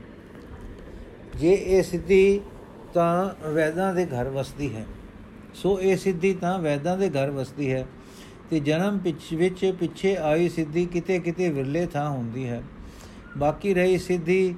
ਜੇ 1.38 1.52
ਇਹ 1.52 1.82
ਸਿੱਧੀ 1.82 2.40
ਤਾਂ 2.94 3.48
ਵੈਦਾਂ 3.48 3.94
ਦੇ 3.94 4.06
ਘਰ 4.06 4.28
ਵਸਦੀ 4.28 4.74
ਹੈ। 4.74 4.84
ਸੋ 5.54 5.80
ਇਹ 5.80 5.96
ਸਿੱਧੀ 5.96 6.32
ਤਾਂ 6.34 6.58
ਵੈਦਾਂ 6.58 6.96
ਦੇ 6.98 7.08
ਘਰ 7.10 7.30
ਵਸਦੀ 7.30 7.72
ਹੈ 7.72 7.86
ਤੇ 8.50 8.60
ਜਨਮ 8.60 8.98
ਪਿੱਛ 8.98 9.32
ਵਿੱਚ 9.32 9.72
ਪਿੱਛੇ 9.80 10.16
ਆਈ 10.16 10.48
ਸਿੱਧੀ 10.48 10.84
ਕਿਤੇ 10.86 11.18
ਕਿਤੇ 11.18 11.48
ਵਿਰਲੇ 11.50 11.86
ਥਾਂ 11.86 12.10
ਹੁੰਦੀ 12.10 12.48
ਹੈ। 12.48 12.62
ਬਾਕੀ 13.38 13.74
ਰਹੀ 13.74 13.98
ਸਿੱਧੀ 13.98 14.54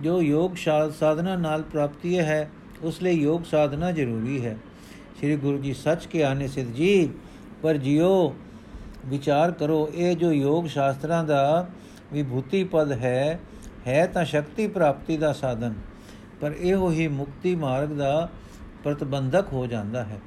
ਜੋ 0.00 0.22
ਯੋਗ 0.22 0.54
ਸਾਧਨਾ 0.90 1.36
ਨਾਲ 1.36 1.62
ਪ੍ਰਾਪਤੀ 1.62 2.18
ਹੈ, 2.18 2.50
ਉਸ 2.82 3.02
ਲਈ 3.02 3.14
ਯੋਗ 3.14 3.42
ਸਾਧਨਾ 3.42 3.92
ਜ਼ਰੂਰੀ 3.92 4.44
ਹੈ। 4.46 4.56
ਸ੍ਰੀ 5.18 5.36
ਗੁਰੂ 5.36 5.58
ਜੀ 5.58 5.74
ਸੱਚ 5.74 6.06
ਕੇ 6.06 6.24
ਆਨੇ 6.24 6.48
ਸਿੱਧ 6.48 6.72
ਜੀ, 6.72 7.08
ਪਰ 7.62 7.76
ਜਿਉ 7.76 8.34
ਵਿਚਾਰ 9.06 9.52
ਕਰੋ, 9.52 9.90
ਇਹ 9.94 10.16
ਜੋ 10.16 10.32
ਯੋਗ 10.32 10.66
ਸ਼ਾਸਤਰਾਂ 10.66 11.24
ਦਾ 11.24 11.68
ਵਿਭੂਤੀ 12.12 12.62
ਪਦ 12.64 12.92
ਹੈ 12.92 13.38
ਹੈ 13.86 14.06
ਤਾਂ 14.06 14.24
ਸ਼ਕਤੀ 14.24 14.66
ਪ੍ਰਾਪਤੀ 14.66 15.16
ਦਾ 15.16 15.32
ਸਾਧਨ, 15.32 15.74
ਪਰ 16.40 16.52
ਇਹੋ 16.52 16.90
ਹੀ 16.90 17.08
ਮੁਕਤੀ 17.08 17.54
ਮਾਰਗ 17.54 17.88
ਦਾ 17.88 18.28
ਪ੍ਰਤਬੰਧਕ 18.84 19.52
ਹੋ 19.52 19.66
ਜਾਂਦਾ 19.66 20.04
ਹੈ। 20.04 20.18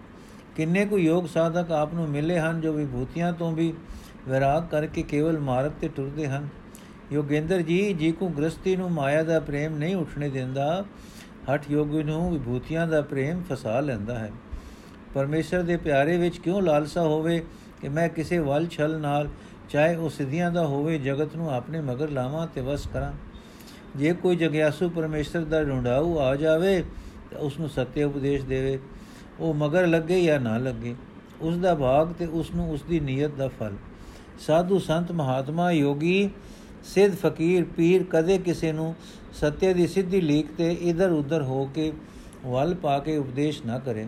ਕਿੰਨੇ 0.56 0.86
ਕੁ 0.86 0.98
ਯੋਗ 0.98 1.26
ਸਾਧਕ 1.26 1.72
ਆਪ 1.72 1.94
ਨੂੰ 1.94 2.08
ਮਿਲੇ 2.10 2.40
ਹਨ 2.40 2.62
ਜੋ 2.62 2.74
ਵਿਭੂਤੀਆਂ 2.74 3.32
ਤੋਂ 3.34 3.52
ਵੀ 3.52 3.74
ਵਿਰਾਗ 4.28 4.68
ਕਰਕੇ 4.68 5.04
ਕੇਵਲ 5.04 5.40
ਮਾਰਗ 5.40 5.72
ਤੇ 5.82 5.88
ਟੁਰਦੇ 5.88 6.28
ਹਨ? 6.28 6.48
ਯੋਗੇਂਦਰ 7.12 7.62
ਜੀ 7.62 7.94
ਜੀ 7.94 8.12
ਕੋ 8.12 8.28
ਗ੍ਰਸਤੀ 8.28 8.76
ਨੂੰ 8.76 8.92
ਮਾਇਆ 8.92 9.24
ਦਾ 9.24 9.40
ਪ੍ਰੇਮ 9.40 9.78
ਨਹੀਂ 9.78 9.96
ਉੱਠਣੇ 9.96 10.30
ਦਿੰਦਾ 10.30 10.84
ਹਟ 11.54 11.70
ਯੋਗੀ 11.72 12.04
ਨੂੰ 12.04 12.32
ਵਿਭੂਤੀਆਂ 12.32 12.88
ਦਾ 12.88 13.02
ਪ੍ਰੇਮ 13.02 13.42
ਫਸਾ 13.52 13.80
ਲੈਂਦਾ 13.80 14.18
ਹੈ। 14.20 14.32
ਪਰਮੇਸ਼ਰ 15.14 15.62
ਦੇ 15.64 15.78
ਪਿਆਰੇ 15.78 16.18
ਵਿੱਚ 16.18 16.38
ਕਿਉਂ 16.38 16.62
ਲਾਲਸਾ 16.62 17.02
ਹੋਵੇ 17.02 17.40
ਕਿ 17.82 17.90
ਮੈਂ 17.90 18.08
ਕਿਸੇ 18.10 18.40
ਵੱਲ 18.40 18.68
ਛਲ 18.68 19.00
ਨਾਲ 19.00 19.30
ਚਾਹੇ 19.70 19.96
ਉਹ 19.96 20.10
ਸਿੱਧੀਆਂ 20.10 20.52
ਦਾ 20.52 20.66
ਹੋਵੇ, 20.68 20.98
ਜਗਤ 20.98 21.36
ਨੂੰ 21.36 21.54
ਆਪਣੇ 21.54 21.82
ਮਗਰ 21.82 22.10
ਲਾਵਾਂ 22.10 22.48
ਤੇ 22.48 22.62
ਵਸ 22.62 22.88
ਕਰਾਂ। 22.88 23.12
ਜੇ 23.96 24.14
ਕੋਈ 24.14 24.36
ਜਗਿਆਸੂ 24.36 24.90
ਪਰਮੇਸ਼ਰ 24.90 25.46
ਦਾ 25.46 25.64
ਢੂੰਡਾਊ 25.64 26.18
ਆ 26.20 26.36
ਜਾਵੇ, 26.36 26.84
ਤਾਂ 27.32 27.40
ਉਸ 27.40 27.60
ਨੂੰ 27.60 27.70
ਸਤਿ 27.70 28.04
ਉਪਦੇਸ਼ 28.04 28.46
ਦੇਵੇ। 28.46 28.80
ਉਹ 29.40 29.54
ਮਗਰ 29.54 29.88
ਲੱਗੇ 29.88 30.24
ਜਾਂ 30.24 30.40
ਨਾ 30.40 30.58
ਲੱਗੇ, 30.58 30.96
ਉਸ 31.42 31.58
ਦਾ 31.58 31.76
ਭਾਗ 31.76 32.14
ਤੇ 32.14 32.26
ਉਸ 32.26 32.52
ਨੂੰ 32.56 32.72
ਉਸ 32.72 32.82
ਦੀ 32.82 33.00
ਨੀਅਤ 33.00 33.32
ਦਾ 33.32 33.48
ਫਲ। 33.48 33.76
ਸਾਧੂ 34.40 34.80
ਸੰਤ 34.80 35.12
ਮਹਾਤਮਾ 35.12 35.72
ਯੋਗੀ, 35.72 36.30
ਸਿੱਧ 36.84 37.16
ਫਕੀਰ 37.16 37.64
ਪੀਰ 37.78 38.04
ਕਦੇ 38.04 38.38
ਕਿਸੇ 38.38 38.72
ਨੂੰ 38.72 38.96
ਸਤਿਆ 39.34 39.74
ਦੀ 39.74 39.88
ਸਿੱਧੀ 39.88 40.22
ਲੀਕ 40.22 40.48
ਤੇ 40.58 40.72
ਇਧਰ 40.72 41.12
ਉਧਰ 41.12 41.42
ਹੋ 41.42 41.66
ਕੇ 41.66 41.92
ਵੱਲ 42.46 42.74
ਪਾ 42.76 43.00
ਕੇ 43.00 43.18
ਉਪਦੇਸ਼ 43.18 43.62
ਨਾ 43.66 43.80
ਕਰੇ। 43.80 44.08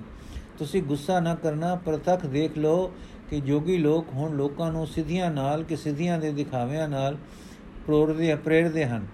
ਤੁਸੀਂ 0.59 0.83
ਗੁੱਸਾ 0.83 1.19
ਨਾ 1.19 1.35
ਕਰਨਾ, 1.35 1.75
ਪ੍ਰਤੱਖ 1.75 2.25
ਦੇਖ 2.25 2.57
ਲਓ 2.57 2.93
ਕਿ 3.29 3.39
ਜੋਗੀ 3.41 3.77
ਲੋਕ 3.77 4.07
ਹੁਣ 4.13 4.35
ਲੋਕਾਂ 4.37 4.71
ਨੂੰ 4.71 4.87
ਸਿੱਧੀਆਂ 4.87 5.31
ਨਾਲ 5.31 5.63
ਕਿ 5.63 5.75
ਸਿੱਧੀਆਂ 5.75 6.19
ਦੇ 6.19 6.31
ਦਿਖਾਵਿਆਂ 6.31 6.87
ਨਾਲ 6.87 7.17
ਪ੍ਰੋਰਦੇ 7.85 8.35
ਪ੍ਰੇਰਦੇ 8.35 8.85
ਹਨ। 8.85 9.07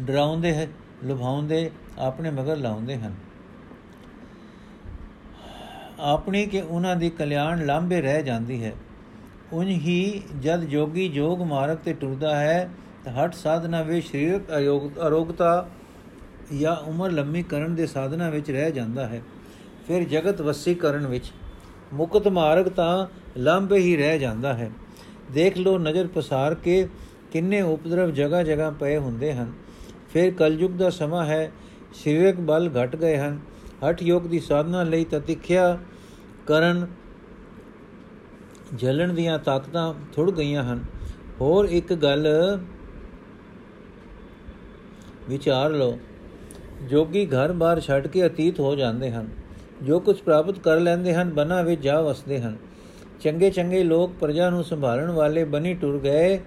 ਡਰਾਉਂਦੇ 0.00 0.54
ਹੈ, 0.54 0.68
ਲੁਭਾਉਂਦੇ, 1.04 1.70
ਆਪਣੇ 1.98 2.30
ਮਗਰ 2.30 2.56
ਲਾਉਂਦੇ 2.56 2.96
ਹਨ। 2.96 3.14
ਆਪਣੀ 6.00 6.46
ਕਿ 6.46 6.60
ਉਹਨਾਂ 6.60 6.96
ਦੀ 6.96 7.10
ਕਲਿਆਣ 7.10 7.66
ਲਾਂਬੇ 7.66 8.00
ਰਹਿ 8.00 8.22
ਜਾਂਦੀ 8.22 8.64
ਹੈ। 8.64 8.72
ਉਨ 9.52 9.66
ਹੀ 9.66 10.22
ਜਦ 10.42 10.64
ਜੋਗੀ 10.64 11.08
ਜੋਗ 11.08 11.42
ਮਾਰਗ 11.42 11.76
ਤੇ 11.76 11.92
ਟੁਰਦਾ 11.92 12.36
ਹੈ 12.36 12.70
ਹਟ 13.08 13.34
ਸਾਧਨਾ 13.34 13.82
ਵਿੱਚ 13.82 14.06
ਸਰੀਰਕ 14.06 14.50
ਅਰੋਗਤਾ 15.06 15.68
ਜਾਂ 16.60 16.76
ਉਮਰ 16.76 17.10
ਲੰਮੀ 17.10 17.42
ਕਰਨ 17.42 17.74
ਦੇ 17.74 17.86
ਸਾਧਨਾ 17.86 18.30
ਵਿੱਚ 18.30 18.50
ਰਹਿ 18.50 18.72
ਜਾਂਦਾ 18.72 19.06
ਹੈ। 19.06 19.22
ਫਿਰ 19.88 20.04
ਜਗਤ 20.04 20.40
ਵਸੀਕਰਨ 20.40 21.06
ਵਿੱਚ 21.06 21.32
ਮੁਕਤ 21.92 22.28
ਮਾਰਗ 22.28 22.66
ਤਾਂ 22.66 23.06
ਲੰਬੇ 23.38 23.78
ਹੀ 23.78 23.96
ਰਹਿ 23.96 24.18
ਜਾਂਦਾ 24.18 24.54
ਹੈ। 24.54 24.70
ਦੇਖ 25.32 25.58
ਲੋ 25.58 25.78
ਨਜ਼ਰ 25.78 26.06
ਪਸਾਰ 26.06 26.54
ਕੇ 26.54 26.88
ਕਿੰਨੇ 27.32 27.60
ਉਪਦਰਵ 27.62 28.10
ਜਗਾ 28.10 28.42
ਜਗਾ 28.42 28.70
ਪਏ 28.70 28.96
ਹੁੰਦੇ 28.96 29.32
ਹਨ। 29.32 29.52
ਫਿਰ 30.12 30.30
ਕਲਯੁਗ 30.34 30.70
ਦਾ 30.70 30.90
ਸਮਾਂ 30.90 31.24
ਹੈ 31.26 31.52
ਸਰੀਰਕ 31.94 32.40
ਬਲ 32.40 32.70
ਘਟ 32.76 32.96
ਗਏ 32.96 33.16
ਹਨ। 33.16 33.38
ਹਠ 33.82 34.02
ਯੋਗ 34.02 34.22
ਦੀ 34.22 34.40
ਸਾਧਨਾ 34.40 34.82
ਲਈ 34.82 35.04
ਤਤਿਖਿਆ 35.04 35.78
ਕਰਨ 36.46 36.86
ਜਲਣ 38.74 39.12
ਦੀਆਂ 39.12 39.38
ਤਾਕਤਾਂ 39.38 39.94
ਥੁੜ 40.12 40.30
ਗਈਆਂ 40.30 40.62
ਹਨ। 40.62 40.84
ਹੋਰ 41.40 41.64
ਇੱਕ 41.64 41.92
ਗੱਲ 41.94 42.26
ਵਿਚਾਰ 45.28 45.70
ਲਓ, 45.70 45.98
ਜੋਗੀ 46.82 47.26
ਘਰ-ਬਾਰ 47.26 47.80
ਛੱਡ 47.80 48.06
ਕੇ 48.06 48.26
ਅਤੀਤ 48.26 48.60
ਹੋ 48.60 48.74
ਜਾਂਦੇ 48.74 49.10
ਹਨ। 49.10 49.28
ਜੋ 49.82 50.00
ਕੁਝ 50.00 50.20
ਪ੍ਰਾਪਤ 50.20 50.58
ਕਰ 50.58 50.80
ਲੈਂਦੇ 50.80 51.14
ਹਨ, 51.14 51.30
ਬਨਾ 51.30 51.62
ਵਿੱਚ 51.62 51.82
ਜਾ 51.82 52.00
ਵਸਦੇ 52.00 52.40
ਹਨ। 52.40 52.56
ਚੰਗੇ 53.20 53.50
ਚੰਗੇ 53.50 53.84
ਲੋਕ 53.84 54.12
ਪ੍ਰਜਾ 54.20 54.50
ਨੂੰ 54.50 54.64
ਸੰਭਾਲਣ 54.64 55.10
ਵਾਲੇ 55.10 55.44
ਬਣੀ 55.44 55.74
ਟੁਰ 55.74 55.98
ਗਏ। 55.98 56.40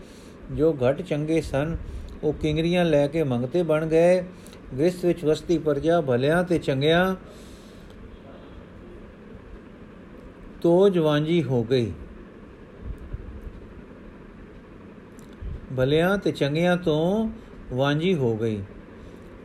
ਜੋ 0.52 0.74
ਘਟ 0.74 1.02
ਚੰਗੇ 1.02 1.42
ਸਨ, 1.42 1.78
ਉਹ 2.24 2.34
ਕਿੰਗਰੀਆਂ 2.34 2.86
ਲੈ 2.86 3.08
ਕੇ 3.08 3.24
ਮੰਗਤੇ 3.24 3.64
ਬਣ 3.64 3.86
ਗਏ। 3.86 4.22
ਗ੍ਰਿਸਤ 4.78 5.06
ਵਿੱਚ 5.06 5.26
ਵਸਤੀ 5.26 5.58
ਪ੍ਰਜਾ 5.58 6.02
ਭਲਿਆਂ 6.02 6.44
ਤੇ 6.44 6.60
ਚੰਗਿਆਂ 6.60 7.16
ਤੋ 10.62 10.90
ਜਵਾਂਜੀ 10.90 11.44
ਹੋ 11.44 11.64
ਗਈ। 11.64 11.92
ਭਲਿਆਂ 15.78 16.18
ਤੇ 16.18 16.32
ਚੰਗਿਆਂ 16.32 16.78
ਤੋਂ 16.78 17.30
ਵਾਂਝੀ 17.74 18.16
ਹੋ 18.16 18.38
ਗਈ। 18.38 18.62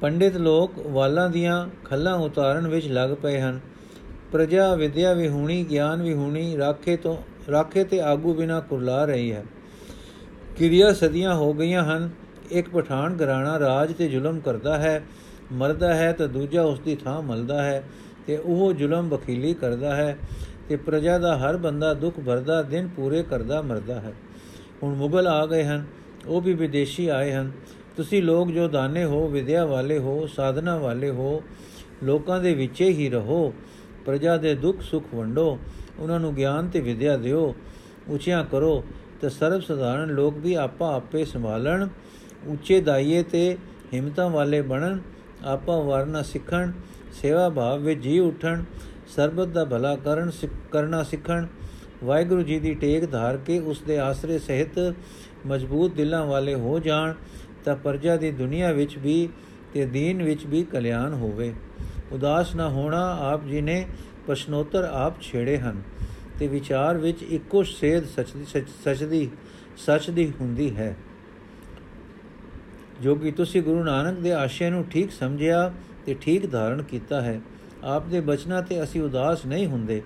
ਪੰਡਿਤ 0.01 0.37
ਲੋਕ 0.37 0.73
ਵਾਲਾਂ 0.79 1.31
ਦੀਆਂ 1.31 1.69
ਖੱਲਾਂ 1.85 2.15
ਉਤਾਰਨ 2.15 2.69
ਵਿੱਚ 2.69 2.89
ਲੱਗ 2.89 3.11
ਪਏ 3.23 3.41
ਹਨ। 3.41 3.61
ਪ੍ਰਜਾ 4.35 4.75
ਵਿਦਿਆ 4.75 5.13
ਵਿਹੂਣੀ 5.13 5.67
ਗਿਆਨ 5.71 6.03
ਵਿਹੂਣੀ 6.03 6.57
ਰਾਖੇ 6.57 6.97
ਤੋਂ, 6.97 7.17
ਰਾਖੇ 7.51 7.85
ਤੇ 7.85 8.01
ਆਗੂ 8.01 8.35
ਬਿਨਾ 8.35 8.61
ਕੁਰਲਾ 8.61 9.05
ਰਹੀ 9.05 9.33
ਹੈ। 9.33 9.45
ਕਿਰਿਆ 10.57 10.93
ਸਦੀਆਂ 10.93 11.35
ਹੋ 11.35 11.53
ਗਈਆਂ 11.53 11.85
ਹਨ। 11.85 12.11
ਇੱਕ 12.51 12.69
ਪਠਾਨ 12.69 13.17
ਘਰਾਣਾ 13.17 13.59
ਰਾਜ 13.59 13.93
ਤੇ 13.95 14.09
ਜ਼ੁਲਮ 14.09 14.41
ਕਰਦਾ 14.41 14.79
ਹੈ। 14.79 15.05
ਮਰਦਾ 15.53 15.95
ਹੈ 15.95 16.13
ਤਾਂ 16.13 16.29
ਦੂਜਾ 16.29 16.63
ਉਸ 16.63 16.81
ਦੀ 16.81 16.97
ਥਾਂ 16.97 17.23
ਮਲਦਾ 17.23 17.63
ਹੈ 17.63 17.85
ਤੇ 18.27 18.37
ਉਹ 18.37 18.73
ਜ਼ੁਲਮ 18.73 19.09
ਬਖੀਲੀ 19.09 19.55
ਕਰਦਾ 19.55 19.97
ਹੈ 19.97 20.19
ਤੇ 20.69 20.77
ਪ੍ਰਜਾ 20.77 21.19
ਦਾ 21.19 21.39
ਹਰ 21.39 21.57
ਬੰਦਾ 21.57 21.95
ਦੁੱਖ 21.95 22.17
ਭਰਦਾ, 22.27 22.63
ਦਿਨ 22.63 22.89
ਪੂਰੇ 22.97 23.23
ਕਰਦਾ 23.23 23.63
ਮਰਦਾ 23.63 24.01
ਹੈ। 24.01 24.13
ਹੁਣ 24.83 24.95
ਮੁਗਲ 24.95 25.27
ਆ 25.27 25.47
ਗਏ 25.47 25.65
ਹਨ, 25.65 25.85
ਉਹ 26.27 26.41
ਵੀ 26.41 26.55
ਵਿਦੇਸ਼ੀ 26.55 27.09
ਆਏ 27.09 27.33
ਹਨ। 27.33 27.53
ਤੁਸੀਂ 27.97 28.23
ਲੋਕ 28.23 28.51
ਜੋ 28.51 28.69
ਦਾਨੇ 28.69 29.05
ਹੋ, 29.05 29.29
ਵਿਦਿਆ 29.29 29.67
ਵਾਲੇ 29.67 29.99
ਹੋ, 29.99 30.27
ਸਾਧਨਾ 30.27 30.79
ਵਾਲੇ 30.79 31.11
ਹੋ, 31.11 31.43
ਲੋਕਾਂ 32.03 32.41
ਦੇ 32.41 32.55
ਵਿੱਚੇ 32.55 32.89
ਹੀ 32.89 33.11
ਰਹੋ। 33.11 33.55
ਪ੍ਰਜਾ 34.07 34.37
ਦੇ 34.37 34.55
ਦੁੱਖ 34.55 34.81
ਸੁੱਖ 34.83 35.15
ਵੰਡੋ, 35.15 35.59
ਉਹਨਾਂ 35.99 36.21
ਨੂੰ 36.21 36.35
ਗਿਆਨ 36.35 36.69
ਤੇ 36.69 36.81
ਵਿਦਿਆ 36.81 37.17
ਦਿਓ। 37.17 37.55
ਉੱਚਿਆਂ 38.09 38.45
ਕਰੋ 38.45 38.85
ਤੇ 39.21 39.29
ਸਰਬ 39.29 39.61
ਸਧਾਰਨ 39.61 40.11
ਲੋਕ 40.11 40.37
ਵੀ 40.37 40.55
ਆਪਾ 40.55 40.95
ਆਪੇ 40.97 41.25
ਸੰਭਾਲਣ। 41.25 41.89
ਉੱਚੇ 42.47 42.81
ਦਾਈਏ 42.81 43.23
ਤੇ 43.23 43.57
ਹਿੰਮਤਾਂ 43.95 44.31
ਵਾਲੇ 44.31 44.61
ਬਣਨ, 44.63 45.01
ਆਪਾ 45.45 45.79
ਵਰਨਾ 45.81 46.23
ਸਿੱਖਣ, 46.23 46.73
ਸੇਵਾ 47.13 47.49
ਭਾਵ 47.49 47.81
ਵਿੱਚ 47.81 48.01
ਜੀ 48.01 48.19
ਉਠਣ, 48.19 48.63
ਸਰਬਤ 49.09 49.49
ਦਾ 49.49 49.65
ਭਲਾ 49.65 49.95
ਕਰਨ 49.97 50.31
ਕਰਨਾ 50.73 51.03
ਸਿੱਖਣ। 51.03 51.47
ਵਾਹਿਗੁਰੂ 52.05 52.43
ਜੀ 52.43 52.59
ਦੀ 52.61 52.75
ਟੇਕ 52.75 53.11
ਧਾਰ 53.11 53.37
ਕੇ 53.37 53.59
ਉਸ 53.59 53.81
ਦੇ 53.81 53.99
ਆਸਰੇ 53.99 54.39
ਸਹਿਤ 54.39 54.95
ਮਜ਼ਬੂਤ 55.47 55.95
ਦਿਲਾਂ 55.95 56.25
ਵਾਲੇ 56.27 56.55
ਹੋ 56.55 56.79
ਜਾਣ, 56.79 57.15
ਤਾਂ 57.65 57.77
ਪਰਜਾ 57.77 58.17
ਦੀ 58.17 58.31
ਦੁਨੀਆ 58.31 58.73
ਵਿੱਚ 58.73 58.99
ਵੀ 58.99 59.29
ਤੇ 59.73 59.87
ਦੀਨ 59.87 60.23
ਵਿੱਚ 60.23 60.47
ਵੀ 60.47 60.63
ਕਲਿਆਣ 60.63 61.15
ਹੋਵੇ। 61.15 61.53
ਉਦਾਸ 62.13 62.55
ਨਾ 62.55 62.69
ਹੋਣਾ 62.69 63.07
ਆਪ 63.23 63.45
ਜੀ 63.45 63.61
ਨੇ 63.61 63.87
ਪ੍ਰਸ਼ਨੋਤਰ 64.27 64.85
ਆਪ 64.85 65.21
ਛੇੜੇ 65.21 65.59
ਹਨ। 65.59 65.83
ਤੇ 66.39 66.47
ਵਿਚਾਰ 66.49 66.97
ਵਿੱਚ 66.97 67.23
ਇੱਕੋ 67.23 67.63
ਸੇਧ 67.63 68.05
ਸੱਚ 68.07 68.31
ਦੀ 68.33 68.45
ਸੱਚ 68.85 69.03
ਦੀ 69.05 69.29
ਸੱਚ 69.77 70.11
ਦੀ 70.11 70.33
ਹੁੰਦੀ 70.41 70.75
ਹੈ। 70.77 70.95
ਜੋ 73.03 73.15
ਕਿ 73.15 73.31
ਤੁਸੀਂ 73.31 73.63
ਗੁਰੂ 73.63 73.85
ਨਾਨਕ 73.85 74.19
ਦੇ 74.19 74.33
ਆਸ਼ੇ 74.33 74.71
ਨੂੰ 74.71 74.85
ਠੀਕ 74.85 75.13
ਸਮਝਿਆ 75.13 75.73
ਤੇ 76.07 76.17
ਠੀਕ 76.21 76.51
ਧਾਰਨ 76.51 76.83
ਕੀਤਾ 76.83 77.21
ਹੈ। 77.21 77.41
ਆਪ 77.85 78.07
ਦੇ 78.07 78.21
ਬਚਨਾਂ 78.21 78.63
ਤੇ 78.63 78.83
ਅਸੀਂ 78.83 79.03
ਉਦਾਸ 79.03 79.47
ਨਹੀਂ 79.47 79.67
ਹੁੰਦੇ, 79.67 80.03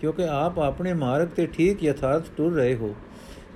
ਕਿਉਂਕਿ 0.00 0.28
ਆਪ 0.28 0.58
ਆਪਣੇ 0.58 0.92
ਮਾਰਗ 0.94 1.28
ਤੇ 1.28 1.46
ਠੀਕ 1.46 1.84
ਯਥਾਰਥ 1.84 2.24
ਟੁਰ 2.36 2.52
ਰਹੇ 2.52 2.74
ਹੋ। 2.74 2.94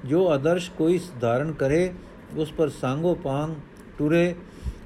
ਜੋ 0.04 0.28
ਆਦਰਸ਼ 0.30 0.70
ਕੋਈ 0.70 1.00
ਧਾਰਨ 1.20 1.52
ਕਰੇ, 1.52 1.92
ਉਸ 2.36 2.52
ਪਰ 2.52 2.68
ਸੰਗੋ 2.68 3.14
ਪਾਂਗ 3.14 3.54
ਟੁਰੇ 3.98 4.34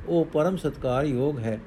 ਉਹ 0.08 0.24
ਪਰਮ 0.24 0.56
ਸਤਕਾਰ 0.56 1.04
ਯੋਗ 1.04 1.38
ਹੈ। 1.38 1.60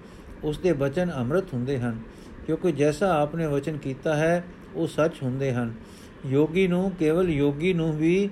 ਉਸ 0.44 0.58
ਦੇ 0.58 0.74
ਬਚਨ 0.74 1.12
ਅੰਮ੍ਰਿਤ 1.12 1.54
ਹੁੰਦੇ 1.54 1.80
ਹਨ, 1.80 2.00
ਕਿਉਂਕਿ 2.46 2.72
ਜੈਸਾ 2.72 3.22
ਆਪਨੇ 3.22 3.46
ਵਚਨ 3.46 3.78
ਕੀਤਾ 3.78 4.16
ਹੈ, 4.16 4.44
ਉਹ 4.76 4.88
ਸੱਚ 4.88 5.24
ਹੁੰਦੇ 5.24 5.54
ਹਨ। 5.54 5.74
ਯੋਗੀ 6.26 6.68
ਨੂੰ, 6.68 6.92
ਕੇਵਲ 6.92 7.30
ਯੋਗੀ 7.30 7.74
ਨੂੰ 7.74 7.98
ਵੀ 7.98 8.30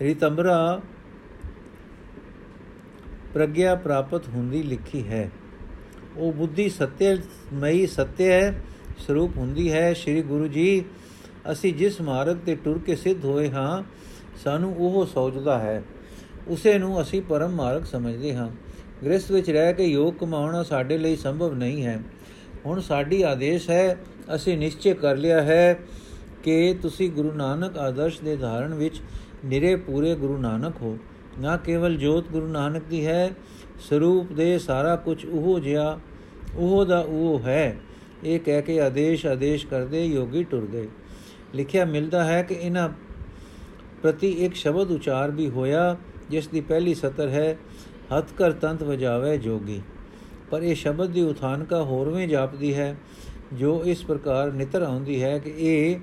ਰਿਤੰਬਰਾ 0.00 0.80
ਪ੍ਰਗਿਆ 3.34 3.74
ਪ੍ਰਾਪਤ 3.74 4.28
ਹੁੰਦੀ 4.28 4.62
ਲਿਖੀ 4.62 5.08
ਹੈ। 5.08 5.30
ਉਹ 6.16 6.32
ਬੁੱਧੀ 6.32 6.68
ਸਤਿਅਮਈ 6.68 7.86
ਸਤਿਅ 7.86 8.52
ਸਰੂਪ 8.98 9.36
ਹੁੰਦੀ 9.36 9.72
ਹੈ। 9.72 9.92
ਸ੍ਰੀ 9.94 10.22
ਗੁਰੂ 10.22 10.48
ਜੀ, 10.48 10.84
ਅਸੀਂ 11.52 11.74
ਜਿਸ 11.74 12.00
ਮਾਰਗ 12.00 12.36
ਤੇ 12.36 12.54
ਟੁਰ 12.54 12.78
ਕੇ 12.78 12.96
ਸਿੱਧ 12.96 13.24
ਹੋਏ 13.24 13.50
ਹਾਂ, 13.50 13.82
ਸਾਨੂੰ 14.44 14.74
ਉਹ 14.76 15.06
ਸੋਚਦਾ 15.06 15.58
ਹੈ। 15.58 15.82
ਉਸੇ 16.48 16.78
ਨੂੰ 16.78 17.00
ਅਸੀਂ 17.02 17.22
ਪਰਮ 17.22 17.50
ਮਾਰਗ 17.50 17.82
ਸਮਝਦੇ 17.82 18.34
ਹਾਂ। 18.34 18.50
ਗ੍ਰਸਥ 19.04 19.32
ਵਿੱਚ 19.32 19.50
ਰਹਿ 19.50 19.74
ਕੇ 19.74 19.84
ਯੋਗ 19.84 20.14
ਕਮਾਉਣਾ 20.14 20.62
ਸਾਡੇ 20.62 20.98
ਲਈ 20.98 21.16
ਸੰਭਵ 21.16 21.54
ਨਹੀਂ 21.54 21.84
ਹੈ। 21.84 22.00
ਹੁਣ 22.66 22.80
ਸਾਡੀ 22.80 23.22
ਆਦੇਸ਼ 23.22 23.70
ਹੈ, 23.70 23.96
ਅਸੀਂ 24.34 24.58
ਨਿਸ਼ਚੈ 24.58 24.92
ਕਰ 24.94 25.16
ਲਿਆ 25.16 25.42
ਹੈ 25.42 25.78
ਕਿ 26.42 26.76
ਤੁਸੀਂ 26.82 27.10
ਗੁਰੂ 27.10 27.32
ਨਾਨਕ 27.32 27.78
ਆਦਰਸ਼ 27.78 28.20
ਦੇ 28.20 28.36
ਧਾਰਨ 28.36 28.74
ਵਿੱਚ 28.74 29.00
ਨਿਰੇ 29.44 29.76
ਪੂਰੇ 29.76 30.14
ਗੁਰੂ 30.14 30.36
ਨਾਨਕ 30.36 30.74
ਹੋ। 30.82 30.98
ਨਾ 31.38 31.56
ਕੇਵਲ 31.56 31.96
ਜੋਤ 31.96 32.24
ਗੁਰੂ 32.32 32.46
ਨਾਨਕ 32.46 32.82
ਦੀ 32.90 33.06
ਹੈ, 33.06 33.30
ਸਰੂਪ 33.88 34.32
ਦੇ 34.32 34.58
ਸਾਰਾ 34.58 34.96
ਕੁਝ 34.96 35.26
ਉਹ 35.26 35.60
ਜਿਆ 35.60 36.00
ਉਹ 36.54 36.84
ਦਾ 36.84 37.00
ਉਹ 37.00 37.40
ਹੈ। 37.40 37.76
ਇਹ 38.24 38.40
ਕਹਿ 38.40 38.62
ਕੇ 38.62 38.80
ਆਦੇਸ਼ 38.80 39.26
ਆਦੇਸ਼ 39.26 39.66
ਕਰਦੇ 39.66 40.04
ਯੋਗੀ 40.04 40.44
ਟੁਰ 40.44 40.66
ਗਏ। 40.72 40.88
ਲਿਖਿਆ 41.54 41.84
ਮਿਲਦਾ 41.84 42.24
ਹੈ 42.24 42.42
ਕਿ 42.42 42.54
ਇਹਨਾਂ 42.54 42.88
ਪ੍ਰਤੀ 44.02 44.28
ਇੱਕ 44.28 44.54
ਸ਼ਬਦ 44.54 44.90
ਉਚਾਰ 44.90 45.30
ਵੀ 45.30 45.50
ਹੋਇਆ, 45.50 45.96
ਜਿਸ 46.30 46.48
ਦੀ 46.48 46.60
ਪਹਿਲੀ 46.60 46.94
ਸਤਰ 46.94 47.28
ਹੈ 47.28 47.56
ਹੱਥ 48.12 48.32
ਕਰ 48.32 48.52
ਤੰਤ 48.52 48.82
ਵਜਾਵੇ 48.82 49.38
ਜੋਗੀ। 49.38 49.80
ਪਰ 50.50 50.62
ਇਹ 50.62 50.74
ਸ਼ਬਦ 50.74 51.10
ਦੀ 51.10 51.22
ਉਥਾਨਕਾ 51.22 51.82
ਹੋਰਵੇਂ 51.82 52.28
ਜਾਪਦੀ 52.28 52.74
ਹੈ, 52.74 52.96
ਜੋ 53.52 53.82
ਇਸ 53.84 54.04
ਪ੍ਰਕਾਰ 54.04 54.52
ਨਿਤਰ 54.52 54.82
ਆਉਂਦੀ 54.82 55.22
ਹੈ 55.22 55.38
ਕਿ 55.38 55.54
ਇਹ 55.58 56.00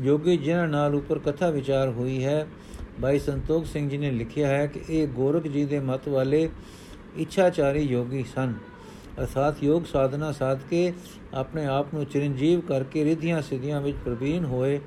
ਜੋਗੀ 0.00 0.36
ਜਿਨ੍ਹਾਂ 0.36 0.68
ਨਾਲ 0.68 0.94
ਉੱਪਰ 0.94 1.18
ਕਥਾ 1.18 1.50
ਵਿਚਾਰ 1.50 1.88
ਹੋਈ 1.88 2.24
ਹੈ। 2.24 2.46
ਭਾਈ 3.02 3.18
ਸੰਤੋਖ 3.18 3.64
ਸਿੰਘ 3.66 3.88
ਜੀ 3.88 3.98
ਨੇ 3.98 4.10
ਲਿਖਿਆ 4.10 4.48
ਹੈ 4.48 4.66
ਕਿ 4.66 4.80
ਇਹ 4.88 5.08
ਗੋਰਖ 5.08 5.46
ਜੀ 5.46 5.64
ਦੇ 5.64 5.80
ਮਤ 5.80 6.08
ਵਾਲੇ 6.08 6.48
ਇੱਛਾਚਾਰੀ 7.16 7.82
ਯੋਗੀ 7.82 8.24
ਸਨ। 8.34 8.54
ਅਰਥਾਤ 9.20 9.62
ਯੋਗ 9.64 9.84
ਸਾਧਨਾ 9.84 10.32
ਸਾਧ 10.32 10.60
ਕੇ 10.70 10.92
ਆਪਣੇ 11.34 11.66
ਆਪ 11.66 11.94
ਨੂੰ 11.94 12.04
ਚਿਰੰਜੀਵ 12.06 12.60
ਕਰਕੇ 12.60 13.04
ਰਿਧੀਆਂ 13.04 13.42
ਸਿਧੀਆਂ 13.42 13.80
ਵਿੱਚ 13.80 13.96
ਪ੍ਰਵੀਨ 14.04 14.44
ਹੋਏ 14.44 14.80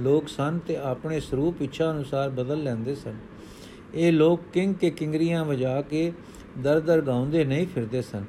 ਲੋਕ 0.00 0.28
ਸਨ 0.28 0.58
ਤੇ 0.58 0.76
ਆਪਣੇ 0.76 1.20
ਸਰੂਪ 1.20 1.62
ਇੱਛਾ 1.62 1.90
ਅਨੁਸਾਰ 1.90 2.30
ਬਦਲ 2.30 2.62
ਲੈਂਦੇ 2.62 2.94
ਸਨ। 2.94 3.14
ਇਹ 3.96 4.12
ਲੋਕ 4.12 4.40
ਕਿੰਗ 4.52 4.74
ਕੇ 4.74 4.90
ਕਿੰਗਰੀਆਂ 4.90 5.44
ਵਜਾ 5.44 5.80
ਕੇ 5.82 6.12
ਦਰ 6.58 6.80
ਦਰ 6.80 7.00
ਗਾਉਂਦੇ 7.00 7.44
ਨਹੀਂ 7.44 7.66
ਫਿਰਦੇ 7.66 8.02
ਸਨ। 8.02 8.24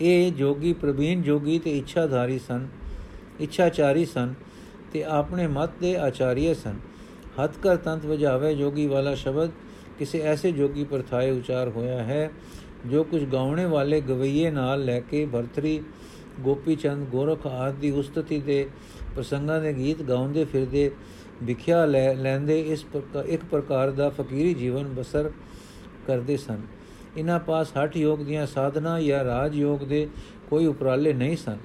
ਇਹ 0.00 0.32
ਜੋਗੀ 0.32 0.72
ਪ੍ਰਵੀਨ 0.72 1.22
ਜੋਗੀ 1.22 1.58
ਤੇ 1.58 1.76
ਇੱਛਾਧਾਰੀ 1.78 2.38
ਸਨ, 2.38 2.66
ਇੱਛਾਚਾਰੀ 3.40 4.04
ਸਨ 4.04 4.34
ਤੇ 4.92 5.04
ਆਪਣੇ 5.04 5.46
ਮਤ 5.46 5.70
ਦੇ 5.80 5.96
ਆਚਾਰੀਏ 5.96 6.54
ਸਨ। 6.54 6.78
ਹੱਥ 7.40 7.58
ਕਰ 7.58 7.76
ਤੰਤ 7.76 8.06
ਵਜਾਵੇ 8.06 8.54
ਜੋਗੀ 8.54 8.86
ਵਾਲਾ 8.86 9.14
ਸ਼ਬਦ 9.14 9.50
ਕਿਸੇ 9.98 10.20
ਐਸੇ 10.22 10.52
ਜੋਗੀ 10.52 10.84
ਪਰ 10.84 11.02
ਥਾਏ 11.02 11.30
ਉਚਾਰ 11.30 11.68
ਹੋਇਆ 11.68 12.02
ਹੈ 12.02 12.30
ਜੋ 12.86 13.04
ਕੁਝ 13.04 13.22
ਗਾਉਣੇ 13.24 13.64
ਵਾਲੇ 13.64 14.00
ਗਵਈਏ 14.00 14.50
ਨਾਲ 14.50 14.84
ਲੈ 14.84 15.00
ਕੇ 15.00 15.24
ਭਰਤਰੀ 15.26 15.80
ਗੋਪੀ 16.40 16.76
ਚੰਦ 16.76 17.08
ਗੋਰਖ 17.08 17.46
ਆਦਿ 17.46 17.80
ਦੀ 17.80 17.90
ਉਸਤਤੀ 17.90 18.40
ਦੇ 18.40 18.66
ਪ੍ਰਸੰਗਾਂ 19.14 19.60
ਦੇ 19.60 19.72
ਗੀਤ 19.72 20.02
ਗਾਉਂਦੇ 20.02 20.44
ਫਿਰਦੇ 20.44 20.90
ਵਿਖਿਆ 21.42 21.84
ਲੈ 21.84 22.14
ਲੈਂਦੇ 22.14 22.60
ਇਸ 22.62 22.84
ਇੱਕ 23.26 23.44
ਪ੍ਰਕਾਰ 23.44 23.90
ਦਾ 23.90 24.08
ਫਕੀਰੀ 24.10 24.54
ਜੀਵਨ 24.54 24.84
ਬਸਰ 24.94 25.30
ਕਰਦੇ 26.06 26.36
ਸਨ। 26.36 26.62
ਇਨ੍ਹਾਂ 27.16 27.38
ਪਾਸ 27.40 27.72
ਹਠ 27.76 27.96
ਯੋਗ 27.96 28.18
ਦੀਆਂ 28.18 28.46
ਸਾਧਨਾ 28.46 29.00
ਜਾਂ 29.00 29.24
ਰਾਜ 29.24 29.56
ਯੋਗ 29.56 29.80
ਦੇ 29.80 30.08
ਕੋਈ 30.50 30.66
ਉਪਰਾਲੇ 30.66 31.12
ਨਹੀਂ 31.12 31.36
ਸਨ। 31.36 31.56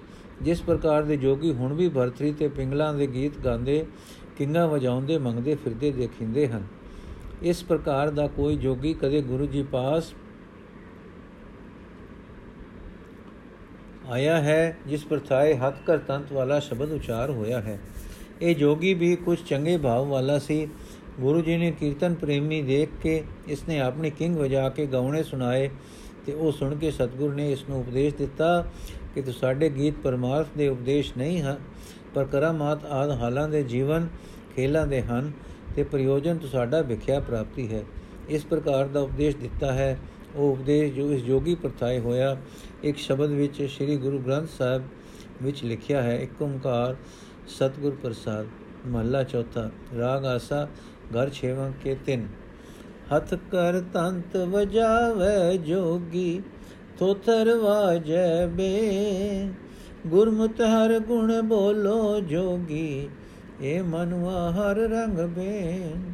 ਜਿਸ 0.42 0.62
ਪ੍ਰਕਾਰ 0.62 1.04
ਦੇ 1.04 1.18
ਜੋਗੀ 1.18 1.54
ਹੁਣ 1.54 1.74
ਵੀ 1.74 1.90
ਭਰਤਰੀ 1.90 2.32
ਤੇ 2.32 2.48
ਪਿੰਗਲਾਂ 2.48 2.94
ਦੇ 2.94 3.08
ਗੀਤ 3.08 3.38
ਗਾਉਂਦੇ, 3.40 3.86
ਕਿੰਗਾ 4.38 4.66
ਵਜਾਉਂਦੇ, 4.68 5.18
ਮੰਗਦੇ 5.18 5.56
ਫਿਰਦੇ 5.56 5.92
ਦੇਖਿੰਦੇ 5.92 6.48
ਹਨ। 6.48 6.64
ਇਸ 7.42 7.64
ਪ੍ਰਕਾਰ 7.64 8.10
ਦਾ 8.10 8.28
ਕੋਈ 8.28 8.56
ਜੋਗੀ 8.56 8.94
ਕਦੇ 8.94 9.22
ਗੁਰੂ 9.22 9.46
ਜੀ 9.46 9.64
ਪਾਸ 9.64 10.14
ਆਇਆ 14.10 14.42
ਹੈ, 14.42 14.78
ਜਿਸ 14.88 15.06
ਪਰ 15.06 15.20
ਥਾਏ 15.20 15.54
ਹੱਥ 15.56 15.76
ਕਰ 15.86 15.98
ਤੰਤ 15.98 16.32
ਵਾਲਾ 16.34 16.60
ਸ਼ਬਦ 16.60 16.92
ਉਚਾਰ 16.92 17.30
ਹੋਇਆ 17.30 17.62
ਹੈ। 17.62 17.80
ਇਹ 18.42 18.56
ਜੋਗੀ 18.56 18.94
ਵੀ 18.94 19.16
ਕੁਝ 19.16 19.40
ਚੰਗੇ 19.50 19.78
ਭਾਵ 19.78 20.08
ਵਾਲਾ 20.08 20.40
ਸੀ। 20.40 20.68
ਗੁਰੂ 21.20 21.42
ਜੀ 21.42 21.58
ਨੇ 21.58 21.72
ਕੀਰਤਨ 21.72 22.14
ਪ੍ਰੇਮੀ 22.14 22.62
ਦੇਖ 22.62 22.90
ਕੇ 23.04 23.24
ਇਸ 23.48 23.64
ਨੇ 23.70 23.80
ਆਪਣੀ 23.80 24.10
ਕਿੰਗ 24.10 24.36
ਵਜਾ 24.36 24.70
ਕੇ 24.70 24.86
ਗਾਉਣੇ 24.86 25.24
ਸੁਣਾਏ 25.24 25.70
ਤੇ 26.26 26.34
ਉਹ 26.34 26.52
ਸੁਣ 26.52 26.76
ਕੇ 26.76 26.92
ਸਤਿਗੁਰੂ 26.92 27.34
ਨੇ 27.34 27.52
ਇਸ 27.52 27.64
ਨੂੰ 27.70 27.80
ਉਪਦੇਸ਼ 27.80 28.16
ਦਿੱਤਾ 28.16 28.66
ਕਿ 29.16 29.22
ਤੂੰ 29.22 29.34
ਸਾਡੇ 29.34 29.70
ਗੀਤ 29.70 29.94
ਪਰਮਾਰਥ 30.04 30.48
ਦੇ 30.58 30.68
ਉਪਦੇਸ਼ 30.68 31.12
ਨਹੀਂ 31.18 31.42
ਹਨ 31.42 31.58
ਪਰ 32.16 32.26
ਕਰਾਮਾਤ 32.26 32.86
ਆਦ 32.86 33.10
ਹਾਲਾਂ 33.10 33.50
ਦੇ 33.50 33.64
ਜੀਵਨ, 33.64 34.08
ਖੇਲਾਂ 34.56 34.88
ਦੇ 34.88 35.02
ਹਨ 35.02 35.32
ਤੇ 35.76 35.84
ਪ੍ਰਯੋਜਨ 35.84 36.38
ਤੋਂ 36.38 36.50
ਸਾਡਾ 36.50 36.82
ਵਿਖਿਆ 36.82 37.20
ਪ੍ਰਾਪਤੀ 37.20 37.74
ਹੈ। 37.74 37.84
ਇਸ 38.30 38.46
ਪ੍ਰਕਾਰ 38.46 38.88
ਦਾ 38.88 39.00
ਉਪਦੇਸ਼ 39.00 39.38
ਦਿੱਤਾ 39.38 39.74
ਹੈ। 39.74 40.00
ਉਹ 40.36 40.52
ਉਪਦੇਸ਼ 40.52 40.94
ਜੋ 40.94 41.12
ਇਸ 41.12 41.22
ਜੋਗੀ 41.22 41.56
ਪ੍ਰਥਾਏ 41.56 42.00
ਹੋਇਆ, 42.00 42.38
ਇੱਕ 42.84 42.98
ਸ਼ਬਦ 42.98 43.30
ਵਿੱਚ 43.30 43.64
ਸ੍ਰੀ 43.64 43.98
ਗੁਰੂ 43.98 44.20
ਗ੍ਰੰਥ 44.20 44.50
ਸਾਹਿਬ 44.58 44.84
ਵਿੱਚ 45.44 45.64
ਲਿਖਿਆ 45.64 46.02
ਹੈ, 46.02 46.18
ਇੱਕ 46.20 46.42
ਓੰਕਾਰ 46.42 46.96
ਸਤਗੁਰ 47.58 47.96
ਪ੍ਰਸਾਦ, 48.04 48.46
ਮਹੱਲਾ 48.88 49.24
ਚੌਥਾ, 49.24 49.70
ਰਾਗ 49.98 50.26
ਆਸਾ, 50.26 50.68
ਘਰ 51.16 51.30
ਛੇਵਾਂ 51.30 51.72
ਕੇ 51.84 51.96
ਤਿੰਨ। 52.06 52.28
ਹੱਥ 53.16 53.34
ਕਰ 53.34 53.80
ਤੰਤ 53.94 54.38
ਵਜਾਵੇ 54.38 55.58
ਜੋਗੀ, 55.58 56.42
ਥੋਥਰ 57.00 57.56
ਵਾਜੈ 57.56 58.48
ਬੇ। 58.48 59.50
ਗੁਰਮੁਤ 60.08 60.62
ਹਰ 60.62 61.00
ਗੁਣ 61.00 61.42
ਬੋਲੋ 61.42 62.20
ਜੋਗੀ, 62.20 63.10
ਏ 63.62 63.82
ਮਨੁਆ 63.82 64.52
ਹਰ 64.52 64.76
ਰੰਗ 64.76 65.20
ਬੇਨ। 65.30 66.12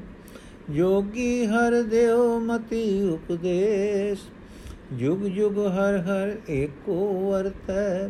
ਜੋਗੀ 0.74 1.46
ਹਰ 1.46 1.82
ਦੇਉ 1.82 2.39
ਮਤੀ 2.39 3.10
ਉਪਦੇਸ਼, 3.10 4.22
ਜੁਗ 4.94 5.20
ਜੁਗ 5.20 5.60
ਹਰ 5.60 5.98
ਹਰ 5.98 6.36
ਏਕੋ 6.50 7.29
ਵਰਤੈ। 7.29 8.10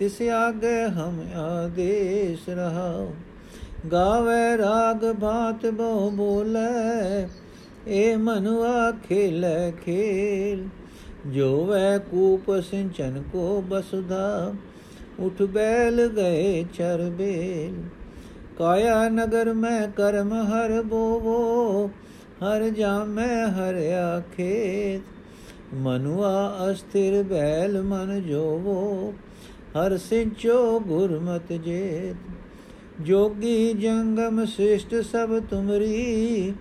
ਤਿਸ 0.00 0.20
ਆਗੇ 0.22 0.82
ਹਮ 0.84 1.18
ਆਦੇਸ਼ 1.36 2.48
ਰਹਾਉ। 2.48 3.08
ਗਾਵੇ 3.92 4.56
ਰਾਗ 4.58 5.04
ਬਾਤ 5.20 5.66
ਬਹੁ 5.66 6.10
ਬੋਲੇ, 6.10 7.26
ਏ 7.88 8.16
ਮਨੁਆ 8.16 8.90
ਖੇਲੇ 9.08 9.72
ਖੇਲ। 9.84 10.64
ਜੋ 11.26 11.64
ਵੈ 11.64 11.98
ਕੂਪ 11.98 12.50
ਸਿੰਚਨ 12.60 13.22
ਕੋ 13.32 13.62
ਬਸੁਧਾ 13.68 14.52
ਉਠ 15.20 15.42
ਬੈਲ 15.42 16.06
ਗਏ 16.08 16.64
ਚਰ 16.74 17.10
ਬੇਲ। 17.10 17.74
ਕਾਇਆ 18.58 19.08
ਨਗਰ 19.08 19.52
ਮੈਂ 19.54 19.88
ਕਰਮ 19.88 20.32
ਹਰ 20.32 20.82
ਬੋਵੋ, 20.82 21.90
ਹਰ 22.42 22.68
ਜਾਮੈ 22.68 23.46
ਹਰਿਆ 23.48 24.22
ਖੇਤ 24.36 25.74
ਮਨੁਆ 25.74 26.56
ਅਸਥਿਰ 26.70 27.22
ਬੈਲ 27.22 27.82
ਮਨ 27.82 28.20
ਜੋਵੋ 28.22 29.14
ਹਰ 29.76 29.96
ਸਿੰਚੋ 29.96 30.80
ਗੁਰਮਤ 30.80 31.52
ਜੇਤ, 31.52 32.16
ਜੋਗੀ 33.00 33.72
ਜੰਗਮ 33.72 34.44
ਸ੍ਰਿਸ਼ਟ 34.44 34.94
ਸਭ 34.94 35.38
ਤੁਮਰੀ, 35.50 36.54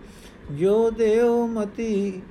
ਜੋ 0.51 0.89
ਦੇਉ 0.89 1.47
ਮਤੀ 1.47 2.21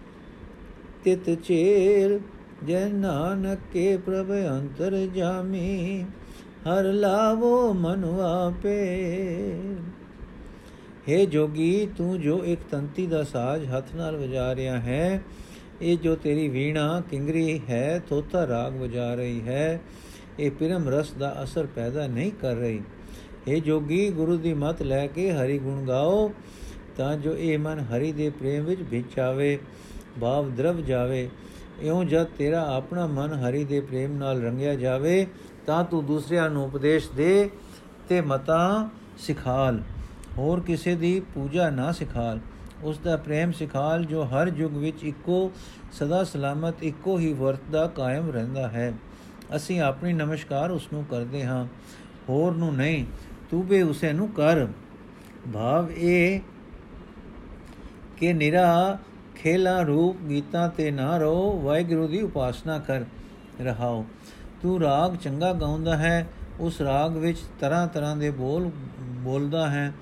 ਤਿਤ 1.05 1.31
ਚੇਰ 1.31 2.19
ਜੈ 2.67 2.89
ਨਾਨਕ 2.89 3.59
ਕੇ 3.73 3.97
ਪ੍ਰਭ 3.97 4.31
ਅੰਤਰ 4.31 4.97
ਜਾਮੀ, 5.15 6.05
ਹਰ 6.67 6.85
ਲਾਵੋ 6.85 7.73
ਮਨੁ 7.73 8.21
ਆਪੇ। 8.21 8.79
हे 11.09 11.25
ਜੋਗੀ, 11.27 11.89
ਤੂੰ 11.97 12.21
ਜੋ 12.21 12.45
ਇੱਕ 12.45 12.61
ਤੰਤੀ 12.71 13.07
ਦਾ 13.07 13.23
ਸਾਜ਼ 13.23 13.67
ਹੱਥ 13.67 13.95
ਨਾਲ 13.95 14.17
ਵਜਾ 14.17 14.55
ਰਿਹਾ 14.55 14.79
ਹੈ, 14.79 15.23
ਇਹ 15.83 15.99
ਜੋ 15.99 16.15
ਤੇਰੀ 16.17 16.49
ਵੀਣਾ 16.49 17.03
ਕਿੰਗਰੀ 17.11 17.61
ਹੈ 17.71 18.03
ਤੋਤਾ 18.09 18.47
ਰਾਗ 18.47 18.77
ਵਜਾ 18.77 19.15
ਰਹੀ 19.15 19.41
ਹੈ। 19.41 19.81
ਇਹ 20.39 20.51
ਪਿਰਮ 20.51 20.89
ਰਸ 20.89 21.11
ਦਾ 21.11 21.43
ਅਸਰ 21.43 21.67
ਪੈਦਾ 21.67 22.07
ਨਹੀਂ 22.07 22.33
ਕਰ 22.33 22.55
ਰਹੀ। 22.55 22.81
हे 23.49 23.61
ਜੋਗੀ, 23.61 24.11
ਗੁਰੂ 24.11 24.37
ਦੀ 24.37 24.55
ਮਤ 24.55 24.83
ਲੈ 24.83 25.07
ਕੇ 25.07 25.33
ਹਰੀ 25.33 25.59
ਗੁਣ 25.59 25.87
ਗਾਓ, 25.87 26.33
ਤਾਂ 26.97 27.17
ਜੋ 27.17 27.37
ਇਹ 27.37 27.59
ਮਨ 27.59 27.79
ਹਰੀ 27.79 28.13
ਦੇ 28.13 28.31
ਪ੍ਰੇਮ 28.31 28.65
ਵਿੱਚ 28.65 28.83
ਵਿਚਾਵੇ 28.83 29.59
ਭਾਵ 30.21 30.51
ਦਰਵ 30.55 30.81
ਜਾਵੇ। 30.81 31.31
ਇਉਂ 31.81 32.05
ਜਦ 32.05 32.27
ਤੇਰਾ 32.39 32.77
ਆਪਣਾ 32.77 33.07
ਮਨ 33.07 33.33
ਹਰੀ 33.33 33.65
ਦੇ 33.65 33.81
ਪ੍ਰੇਮ 33.81 34.13
ਨਾਲ 34.13 34.43
ਰੰਗਿਆ 34.43 34.75
ਜਾਵੇ, 34.75 35.27
ਤਾਂ 35.67 35.85
ਤੂੰ 35.85 36.07
ਦੂਸਰਿਆਂ 36.07 36.51
ਨੂੰ 36.51 36.65
ਉਪਦੇਸ਼ 36.65 37.11
ਦੇ 37.17 37.51
ਤੇ 38.09 38.21
ਮਤਾ 38.21 38.89
ਸਿਖਾਲ। 39.19 39.83
ਹੋਰ 40.39 40.61
ਕਿਸੇ 40.61 40.95
ਦੀ 40.95 41.21
ਪੂਜਾ 41.35 41.71
ਨਾ 41.71 41.93
ਸਿਖਾਲ। 41.93 42.41
ਉਸ 42.83 42.99
ਦਾ 42.99 43.17
ਪ੍ਰੇਮ 43.17 43.53
ਸਿਖਾਲ 43.53 44.05
ਜੋ 44.05 44.25
ਹਰ 44.25 44.53
ਯੁਗ 44.57 44.77
ਵਿੱਚ 44.77 45.05
ਇੱਕੋ, 45.05 45.53
ਸਦਾ 45.93 46.25
ਸਲਾਮਤ 46.25 46.83
ਇੱਕੋ 46.83 47.19
ਹੀ 47.19 47.33
ਵਰਤਦਾ 47.33 47.87
ਕਾਇਮ 47.87 48.31
ਰਹਿੰਦਾ 48.31 48.69
ਹੈ। 48.69 48.93
ਅਸੀਂ 49.57 49.81
ਆਪਣੀ 49.81 50.13
ਨਮਸਕਾਰ 50.13 50.71
ਉਸ 50.71 50.89
ਨੂੰ 50.93 51.05
ਕਰਦੇ 51.05 51.45
ਹਾਂ। 51.45 51.67
ਹੋਰ 52.29 52.55
ਨੂੰ 52.55 52.77
ਨਹੀਂ, 52.77 53.05
ਤੂੰ 53.51 53.63
ਵੀ 53.63 53.83
ਉਸੇ 53.83 54.13
ਨੂੰ 54.13 54.29
ਕਰ। 54.29 54.67
ਭਾਵ 55.55 55.91
ਇਹ 55.91 56.41
ਕਿ 58.17 58.33
ਨਿਰਾ 58.33 58.99
ਖੇਲਾ 59.35 59.83
ਰੂਪ 59.83 60.17
ਗੀਤਾਂ 60.29 60.69
ਤੇ 60.69 60.91
ਨਾ 60.91 61.17
ਰੋ 61.17 61.61
ਵਾਹਿਗੁਰੂ 61.61 62.09
ਦੀ 62.09 62.23
ਉਪਾਸਨਾ 62.23 62.79
ਕਰ 62.79 63.05
ਰਹਾਓ। 63.61 64.07
ਤੂੰ 64.63 64.81
ਰਾਗ 64.81 65.17
ਚੰਗਾ 65.17 65.53
ਗਾਉਂਦਾ 65.53 65.97
ਹੈ, 65.97 66.29
ਉਸ 66.61 66.81
ਰਾਗ 66.81 67.17
ਵਿੱਚ 67.17 67.39
ਤਰ੍ਹਾਂ 67.61 67.87
ਤਰ੍ਹਾਂ 67.87 68.17
ਦੇ 68.17 68.31
ਬੋਲ 68.31 68.71
ਬੋਲਦਾ 68.99 69.71
ਹੈ, 69.71 69.93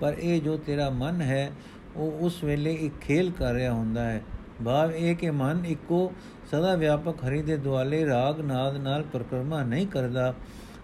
ਪਰ 0.00 0.16
ਇਹ 0.20 0.40
ਜੋ 0.40 0.56
ਤੇਰਾ 0.56 0.90
ਮਨ 0.90 1.20
ਹੈ, 1.20 1.50
ਉਹ 1.96 2.12
ਉਸ 2.12 2.44
ਵੇਲੇ 2.44 2.74
ਇੱਕ 2.74 2.94
ਖੇਲ 3.00 3.30
ਕਰ 3.30 3.52
ਰਿਹਾ 3.52 3.72
ਹੁੰਦਾ 3.72 4.04
ਹੈ। 4.04 4.22
ਭਾਵ 4.64 4.92
ਇਹ 4.92 5.16
ਕਿ 5.16 5.30
ਮਨ 5.30 5.64
ਇੱਕੋ 5.66 6.12
ਸਦਾ 6.50 6.74
ਵਿਆਪਕ 6.74 7.14
ਹਰੀ 7.24 7.42
ਦੇ 7.42 7.56
ਦੁਆਲੇ 7.56 8.06
ਰਾਗ, 8.06 8.40
ਨਾਦ 8.40 8.76
ਨਾਲ 8.76 9.02
ਪ੍ਰਕਰਮਾ 9.02 9.62
ਨਹੀਂ 9.62 9.86
ਕਰਦਾ। 9.86 10.34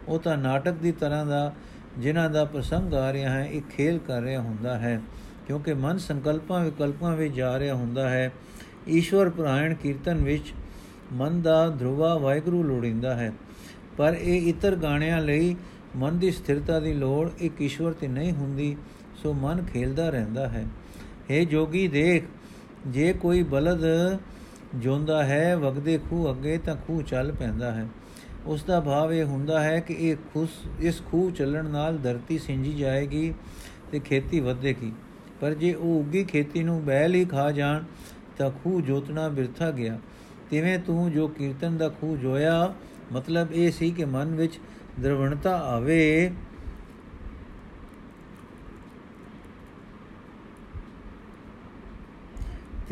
ਉਹ 0.09 0.21
ਤਾਂ 0.21 0.37
ਨਾਟਕ 0.37 0.73
ਦੀ 0.73 0.93
ਤਰ੍ਹਾਂ 0.93 1.27
ਦਾ, 1.27 1.55
ਜਿਨ੍ਹਾਂ 1.99 2.31
ਦਾ 2.31 2.45
ਪ੍ਰਸੰਗ 2.45 2.95
ਆ 2.95 3.13
ਰਿਹਾ 3.13 3.31
ਹੈ 3.31 3.45
ਇੱਕ 3.45 3.69
ਖੇਲ 3.69 3.99
ਕਰ 3.99 4.23
ਰਿਹਾ 4.23 4.41
ਹੁੰਦਾ 4.41 4.79
ਹੈ। 4.79 5.03
ਕਿਉਂਕਿ 5.47 5.75
ਮਨ 5.75 5.99
ਸੰਕਲਪਾਂ, 5.99 6.65
ਵਿਕਲਪਾਂ 6.65 7.17
ਵਿੱਚ 7.17 7.35
ਜਾ 7.35 7.59
ਰਿਹਾ 7.59 7.75
ਹੁੰਦਾ 7.75 8.11
ਹੈ। 8.11 8.33
ਈਸ਼ਵਰ 8.89 9.31
ਪ੍ਰਾਇਣ 9.31 9.75
ਕੀਰਤਨ 9.75 10.15
ਵਿੱਚ 10.15 10.53
ਮਨ 11.13 11.43
ਦਾ 11.43 11.69
ਧਰੁਵਾ 11.69 12.15
ਵਾਹਿਗੁਰੂ 12.15 12.63
ਲੋੜਿੰਦਾ 12.63 13.15
ਹੈ। 13.15 13.33
ਪਰ 13.97 14.17
ਇਹ 14.21 14.49
ਇਤਰ 14.49 14.77
ਗਾਣਿਆਂ 14.77 15.21
ਲਈ 15.21 15.57
ਮਨ 15.97 16.19
ਦੀ 16.19 16.31
ਸਥਿਰਤਾ 16.31 16.81
ਦੀ 16.81 16.95
ਲੋੜ 16.95 17.31
ਇੱਕ 17.39 17.63
ਈਸ਼ਵਰ 17.63 17.93
ਤੇ 17.93 18.09
ਨਹੀਂ 18.09 18.33
ਹੁੰਦੀ, 18.33 18.77
ਸੋ 19.23 19.33
ਮਨ 19.33 19.65
ਖੇਲਦਾ 19.65 20.09
ਰਹਿੰਦਾ 20.09 20.49
ਹੈ। 20.49 20.67
हे 21.31 21.45
ਜੋਗੀ, 21.45 21.89
ਦੇਖ 21.89 22.25
ਜੇ 22.87 23.13
ਕੋਈ 23.13 23.43
ਬਲਦ 23.43 23.81
ਜੋਂਦਾ 24.75 25.25
ਹੈ, 25.25 25.57
ਵਗਦੇ 25.57 25.99
ਖੂ 25.99 26.31
ਅੱਗੇ 26.31 26.59
ਤਾਂ 26.59 26.77
ਖੂ 26.77 27.03
ਚੱਲ 27.03 27.33
ਪੈਂਦਾ 27.33 27.73
ਹੈ। 27.73 27.87
ਉਸ 28.47 28.63
ਦਾ 28.63 28.81
ਭਾਵ 28.81 29.13
ਇਹ 29.13 29.25
ਹੁੰਦਾ 29.25 29.61
ਹੈ 29.61 29.81
ਕਿ 29.81 29.95
ਇਹ 29.95 30.17
ਖੁਸ, 30.35 30.49
ਇਸ 30.81 31.03
ਖੂ 31.11 31.31
ਚੱਲਣ 31.31 31.65
ਨਾਲ 31.65 31.99
ਧਰਤੀ 31.99 32.39
ਸਿੰਜੀ 32.39 32.73
ਜਾਏਗੀ 32.73 33.35
ਤੇ 33.93 33.99
ਖੇਤੀ 33.99 34.41
ਵਧੇਗੀ। 34.41 34.93
ਪਰ 35.41 35.55
ਜੇ 35.55 35.75
ਉਹ 35.75 36.01
ਉੱਗੀ 36.01 36.25
ਖੇਤੀ 36.25 36.63
ਨੂੰ 36.63 36.85
ਬੈਲ 36.85 37.15
ਹੀ 37.15 37.25
ਖਾ 37.25 37.51
ਜਾਣ, 37.51 37.83
ਤਾਂ 38.39 38.51
ਖੂ 38.51 38.81
ਜੋਤਣਾ 38.81 39.29
ਬਿਰਥਾ 39.29 39.71
ਗਿਆ। 39.71 39.99
ਤਿਵੇਂ 40.51 40.79
ਤੂੰ 40.79 41.11
ਜੋ 41.11 41.29
ਕੀਰਤਨ 41.29 41.77
ਦਾ 41.77 41.89
ਖੂ 41.89 42.17
ਜੋਇਆ, 42.17 42.75
ਮਤਲਬ 43.13 43.53
ਇਹ 43.53 43.71
ਸੀ 43.71 43.91
ਕਿ 43.91 44.05
ਮਨ 44.05 44.35
ਵਿੱਚ 44.35 44.61
ਦਰਵਣਤਾ 45.01 45.59
ਆਵੇ। 45.59 46.33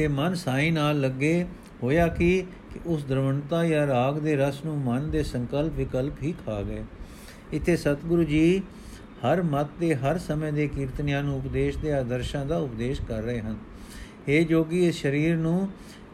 ਤੇ 0.00 0.08
ਮਨ 0.08 0.34
ਸਾਈ 0.34 0.70
ਨਾਲ 0.70 1.00
ਲੱਗੇ 1.00 1.46
ਹੋਇਆ 1.82 2.06
ਕਿ 2.08 2.44
ਕਿ 2.74 2.80
ਉਸ 2.86 3.04
ਦਰਵਣਤਾ 3.04 3.64
ਜਾਂ 3.64 3.86
ਰਾਗ 3.86 4.18
ਦੇ 4.18 4.36
ਰਸ 4.36 4.64
ਨੂੰ 4.64 4.78
ਮਨ 4.78 5.10
ਦੇ 5.10 5.22
ਸੰਕਲਪ 5.22 5.72
ਵਿਕਲਪ 5.76 6.22
ਹੀ 6.22 6.32
ਖਾ 6.46 6.62
ਗਏ। 6.62 6.84
ਇੱਥੇ 7.52 7.76
ਸਤਿਗੁਰੂ 7.76 8.24
ਜੀ 8.24 8.62
ਹਰ 9.24 9.42
ਮਤ 9.42 9.66
ਦੇ, 9.80 9.94
ਹਰ 9.94 10.18
ਸਮੇਂ 10.18 10.52
ਦੇ 10.52 10.66
ਕੀਰਤਨੀਆਂ 10.68 11.22
ਨੂੰ 11.22 11.36
ਉਪਦੇਸ਼ 11.36 11.78
ਦੇ 11.78 11.92
ਆਦਰਸ਼ਾਂ 11.94 12.46
ਦਾ 12.46 12.58
ਉਪਦੇਸ਼ 12.58 13.02
ਕਰ 13.02 13.22
ਰਹੇ 13.22 13.40
ਹਨ। 13.40 13.56
हे 14.28 14.44
ਜੋਗੀ, 14.44 14.86
ਇਸ 14.86 15.02
ਸਰੀਰ 15.02 15.36
ਨੂੰ 15.36 15.68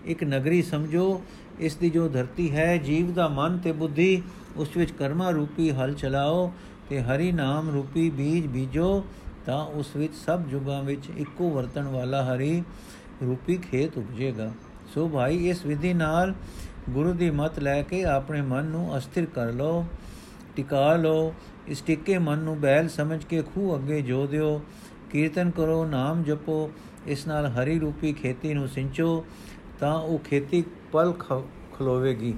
ਇੱਕ 0.04 0.24
ਨਗਰੀ 0.24 0.62
ਸਮਝੋ। 0.62 1.22
ਇਸ 1.60 1.76
ਦੀ 1.76 1.90
ਜੋ 1.90 2.08
ਧਰਤੀ 2.08 2.50
ਹੈ, 2.50 2.76
ਜੀਵ 2.76 3.12
ਦਾ 3.12 3.28
ਮਨ 3.28 3.58
ਤੇ 3.58 3.72
ਬੁੱਧੀ, 3.72 4.22
ਉਸ 4.56 4.76
ਵਿੱਚ 4.76 4.92
ਕਰਮਾ 4.92 5.30
ਰੂਪੀ 5.30 5.70
ਹਲ 5.70 5.94
ਚਲਾਓ 5.94 6.52
ਤੇ 6.90 7.00
ਹਰੀ 7.00 7.32
ਨਾਮ 7.32 7.70
ਰੂਪੀ 7.70 8.10
ਬੀਜ 8.10 8.46
ਬੀਜੋ, 8.46 9.04
ਤਾਂ 9.46 9.64
ਉਸ 9.64 9.96
ਵਿੱਚ 9.96 10.14
ਸਭ 10.26 10.42
ਜੁਗਾਂ 10.42 10.82
ਵਿੱਚ 10.82 11.04
ਇੱਕੋ 11.16 11.50
ਵਰਤਣ 11.50 11.84
ਵਾਲਾ 11.84 12.22
ਹਰੀ 12.24 12.62
ਰੂਪੀ 13.22 13.56
ਖੇਤ 13.56 13.98
ਉਪਜੇਗਾ। 13.98 14.50
ਸੋ 14.94 15.08
ਭਾਈ, 15.08 15.48
ਇਸ 15.48 15.64
ਵਿਧੀ 15.66 15.92
ਨਾਲ 15.94 16.34
ਗੁਰੂ 16.90 17.12
ਦੀ 17.12 17.30
ਮਤ 17.30 17.58
ਲੈ 17.58 17.80
ਕੇ 17.82 18.04
ਆਪਣੇ 18.04 18.40
ਮਨ 18.40 18.64
ਨੂੰ 18.64 18.96
ਅਸਥਿਰ 18.98 19.26
ਕਰ 19.26 19.52
ਲਓ, 19.52 19.84
ਟਿਕਾ 20.56 20.94
ਲਓ, 20.96 21.32
ਇਸ 21.68 21.80
ਟਿੱਕੇ 21.80 22.18
ਮਨ 22.18 22.38
ਨੂੰ 22.38 22.58
ਬੈਲ 22.60 22.88
ਸਮਝ 22.88 23.24
ਕੇ 23.24 23.42
ਖੂ 23.42 23.74
ਅੱਗੇ 23.76 24.00
ਜੋ 24.02 24.26
ਦਿਓ, 24.26 24.60
ਕੀਰਤਨ 25.10 25.50
ਕਰੋ, 25.50 25.84
ਨਾਮ 25.84 26.22
ਜਪੋ, 26.22 26.70
ਇਸ 27.06 27.26
ਨਾਲ 27.26 27.46
ਹਰੀ 27.46 27.78
ਰੂਪੀ 27.78 28.12
ਖੇਤੀ 28.12 28.54
ਨੂੰ 28.54 28.68
ਸਿੰਚੋ, 28.68 29.24
ਤਾਂ 29.80 29.94
ਉਹ 29.94 30.18
ਖੇਤੀ 30.18 30.64
ਪਲ 30.92 31.12
ਖਲੋਵੇਗੀ, 31.74 32.34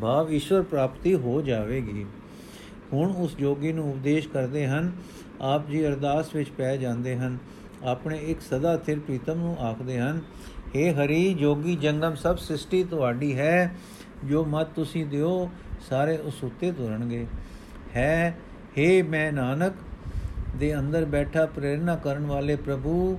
ਭਾਵ 0.00 0.32
ਈਸ਼ਵਰ 0.32 0.62
ਪ੍ਰਾਪਤੀ 0.62 1.14
ਹੋ 1.14 1.40
ਜਾਵੇਗੀ। 1.42 2.04
ਹੁਣ 2.92 3.12
ਉਸ 3.12 3.36
ਜੋਗੀ 3.36 3.72
ਨੂੰ 3.72 3.90
ਉਪਦੇਸ਼ 3.90 4.28
ਕਰਦੇ 4.28 4.66
ਹਨ, 4.66 4.92
ਆਪ 5.40 5.68
ਜੀ 5.68 5.86
ਅਰਦਾਸ 5.86 6.34
ਵਿੱਚ 6.34 6.50
ਪੈ 6.50 6.76
ਜਾਂਦੇ 6.76 7.16
ਹਨ 7.16 7.38
ਆਪਣੇ 7.84 8.18
ਇੱਕ 8.18 8.40
ਸਦਾ 8.40 8.76
ਥਿਰ 8.76 8.98
ਪ੍ਰੀਤਮ 8.98 9.38
ਨੂੰ 9.38 9.56
ਆਖਦੇ 9.58 10.00
ਹਨ 10.00 10.20
हे 10.76 10.94
ਹਰੀ, 10.94 11.34
ਜੋਗੀ 11.34 11.76
ਜੰਗਮ 11.76 12.14
ਸਭ 12.14 12.36
ਸ੍ਰਿਸ਼ਟੀ 12.36 12.84
ਤੁਹਾਡੀ 12.84 13.38
ਹੈ, 13.38 13.74
ਜੋ 14.24 14.44
ਮਤ 14.44 14.68
ਤੁਸੀਂ 14.74 15.06
ਦਿਓ, 15.06 15.50
ਸਾਰੇ 15.88 16.16
ਉਸ 16.16 16.44
ਉੱਤੇ 16.44 16.72
ਤੁਰਨਗੇ। 16.72 17.26
ਹੈ 17.96 18.38
हे 18.78 19.06
ਮੈਂ 19.06 19.32
ਨਾਨਕ, 19.32 19.72
ਦੇ 20.56 20.78
ਅੰਦਰ 20.78 21.04
ਬੈਠਾ 21.04 21.46
ਪ੍ਰੇਰਣਾ 21.46 21.96
ਕਰਨ 21.96 22.26
ਵਾਲੇ 22.26 22.56
ਪ੍ਰਭੂ, 22.56 23.18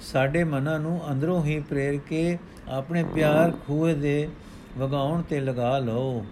ਸਾਡੇ 0.00 0.44
ਮਨਾਂ 0.44 0.80
ਨੂੰ 0.80 1.00
ਅੰਦਰੋਂ 1.12 1.44
ਹੀ 1.44 1.60
ਪ੍ਰੇਰ 1.60 2.00
ਕੇ 2.08 2.38
ਆਪਣੇ 2.68 3.04
ਪਿਆਰ 3.04 3.52
ਖੂਏ 3.66 3.94
ਦੇ 3.94 4.28
ਵਗਾਉਣ 4.78 5.22
ਤੇ 5.22 5.40
ਲਗਾ 5.40 5.78
ਲਓ। 5.78 6.24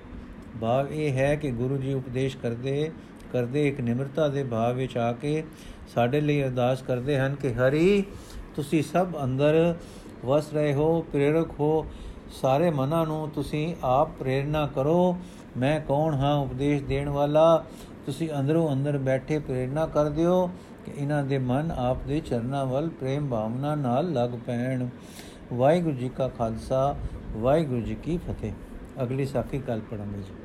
ਭਾਵ 0.60 0.88
ਇਹ 0.92 1.12
ਹੈ 1.12 1.34
ਕਿ 1.36 1.50
ਗੁਰੂ 1.50 1.76
ਜੀ 1.76 1.94
ਉਪਦੇਸ਼ 1.94 2.36
ਕਰਦੇ 2.36 2.90
ਕਰਦੇ, 3.34 3.68
ਇੱਕ 3.68 3.80
ਨਿਮਰਤਾ 3.80 4.28
ਦੇ 4.28 4.44
ਭਾਵ 4.44 4.74
ਵਿੱਚ 4.74 4.96
ਆ 4.96 5.12
ਕੇ 5.12 5.44
ਸਾਡੇ 5.94 6.20
ਲਈ 6.20 6.42
ਅਰਦਾਸ 6.42 6.82
ਕਰਦੇ 6.82 7.18
ਹਨ 7.18 7.34
ਕਿ 7.34 7.52
ਹਰੀ, 7.54 8.04
ਤੁਸੀਂ 8.56 8.82
ਸਭ 8.82 9.06
ਅੰਦਰ 9.24 9.74
ਵਸ 10.24 10.52
ਰਹੇ 10.52 10.74
ਹੋ, 10.74 11.02
ਪ੍ਰੇਰਕ 11.02 11.50
ਹੋ। 11.60 11.86
ਸਾਰੇ 12.42 12.70
ਮਨਾਂ 12.70 13.06
ਨੂੰ 13.06 13.30
ਤੁਸੀਂ 13.30 13.74
ਆਪ 13.84 14.10
ਪ੍ਰੇਰਣਾ 14.18 14.66
ਕਰੋ। 14.66 15.16
ਮੈਂ 15.56 15.80
ਕੌਣ 15.80 16.14
ਹਾਂ, 16.14 16.34
ਉਪਦੇਸ਼ 16.34 16.84
ਦੇਣ 16.84 17.08
ਵਾਲਾ? 17.08 17.64
ਤੁਸੀਂ 18.06 18.28
ਅੰਦਰੋਂ 18.40 18.72
ਅੰਦਰ 18.72 18.98
ਬੈਠੇ 18.98 19.38
ਪ੍ਰੇਰਣਾ 19.38 19.86
ਕਰ 19.86 20.08
ਦਿਓ 20.08 20.46
ਕਿ 20.84 20.92
ਇਹਨਾਂ 20.96 21.22
ਦੇ 21.24 21.38
ਮਨ 21.38 21.72
ਆਪ 21.76 21.98
ਦੇ 22.08 22.20
ਚਰਨਾਂ 22.20 22.66
ਵੱਲ 22.66 22.88
ਪ੍ਰੇਮ 22.88 23.28
ਭਾਵਨਾ 23.28 23.74
ਨਾਲ 23.74 24.12
ਲੱਗ 24.12 24.30
ਪੈਣ। 24.46 24.86
ਵਾਹਿਗੁਰੂ 25.54 25.96
ਜੀ 25.96 26.08
ਕਾ 26.08 26.28
ਖਾਲਸਾ, 26.28 26.96
ਵਾਹਿਗੁਰੂ 27.36 27.80
ਜੀ 27.80 27.94
ਕੀ 27.94 28.18
ਫਤਿਹ। 28.18 28.52
ਅਗਲੀ 29.02 29.26
ਸਾਖੀ 29.26 29.58
ਕੱਲ 29.58 29.80
ਪੜਾਂਗੇ 29.80 30.22
ਜੀ। 30.22 30.43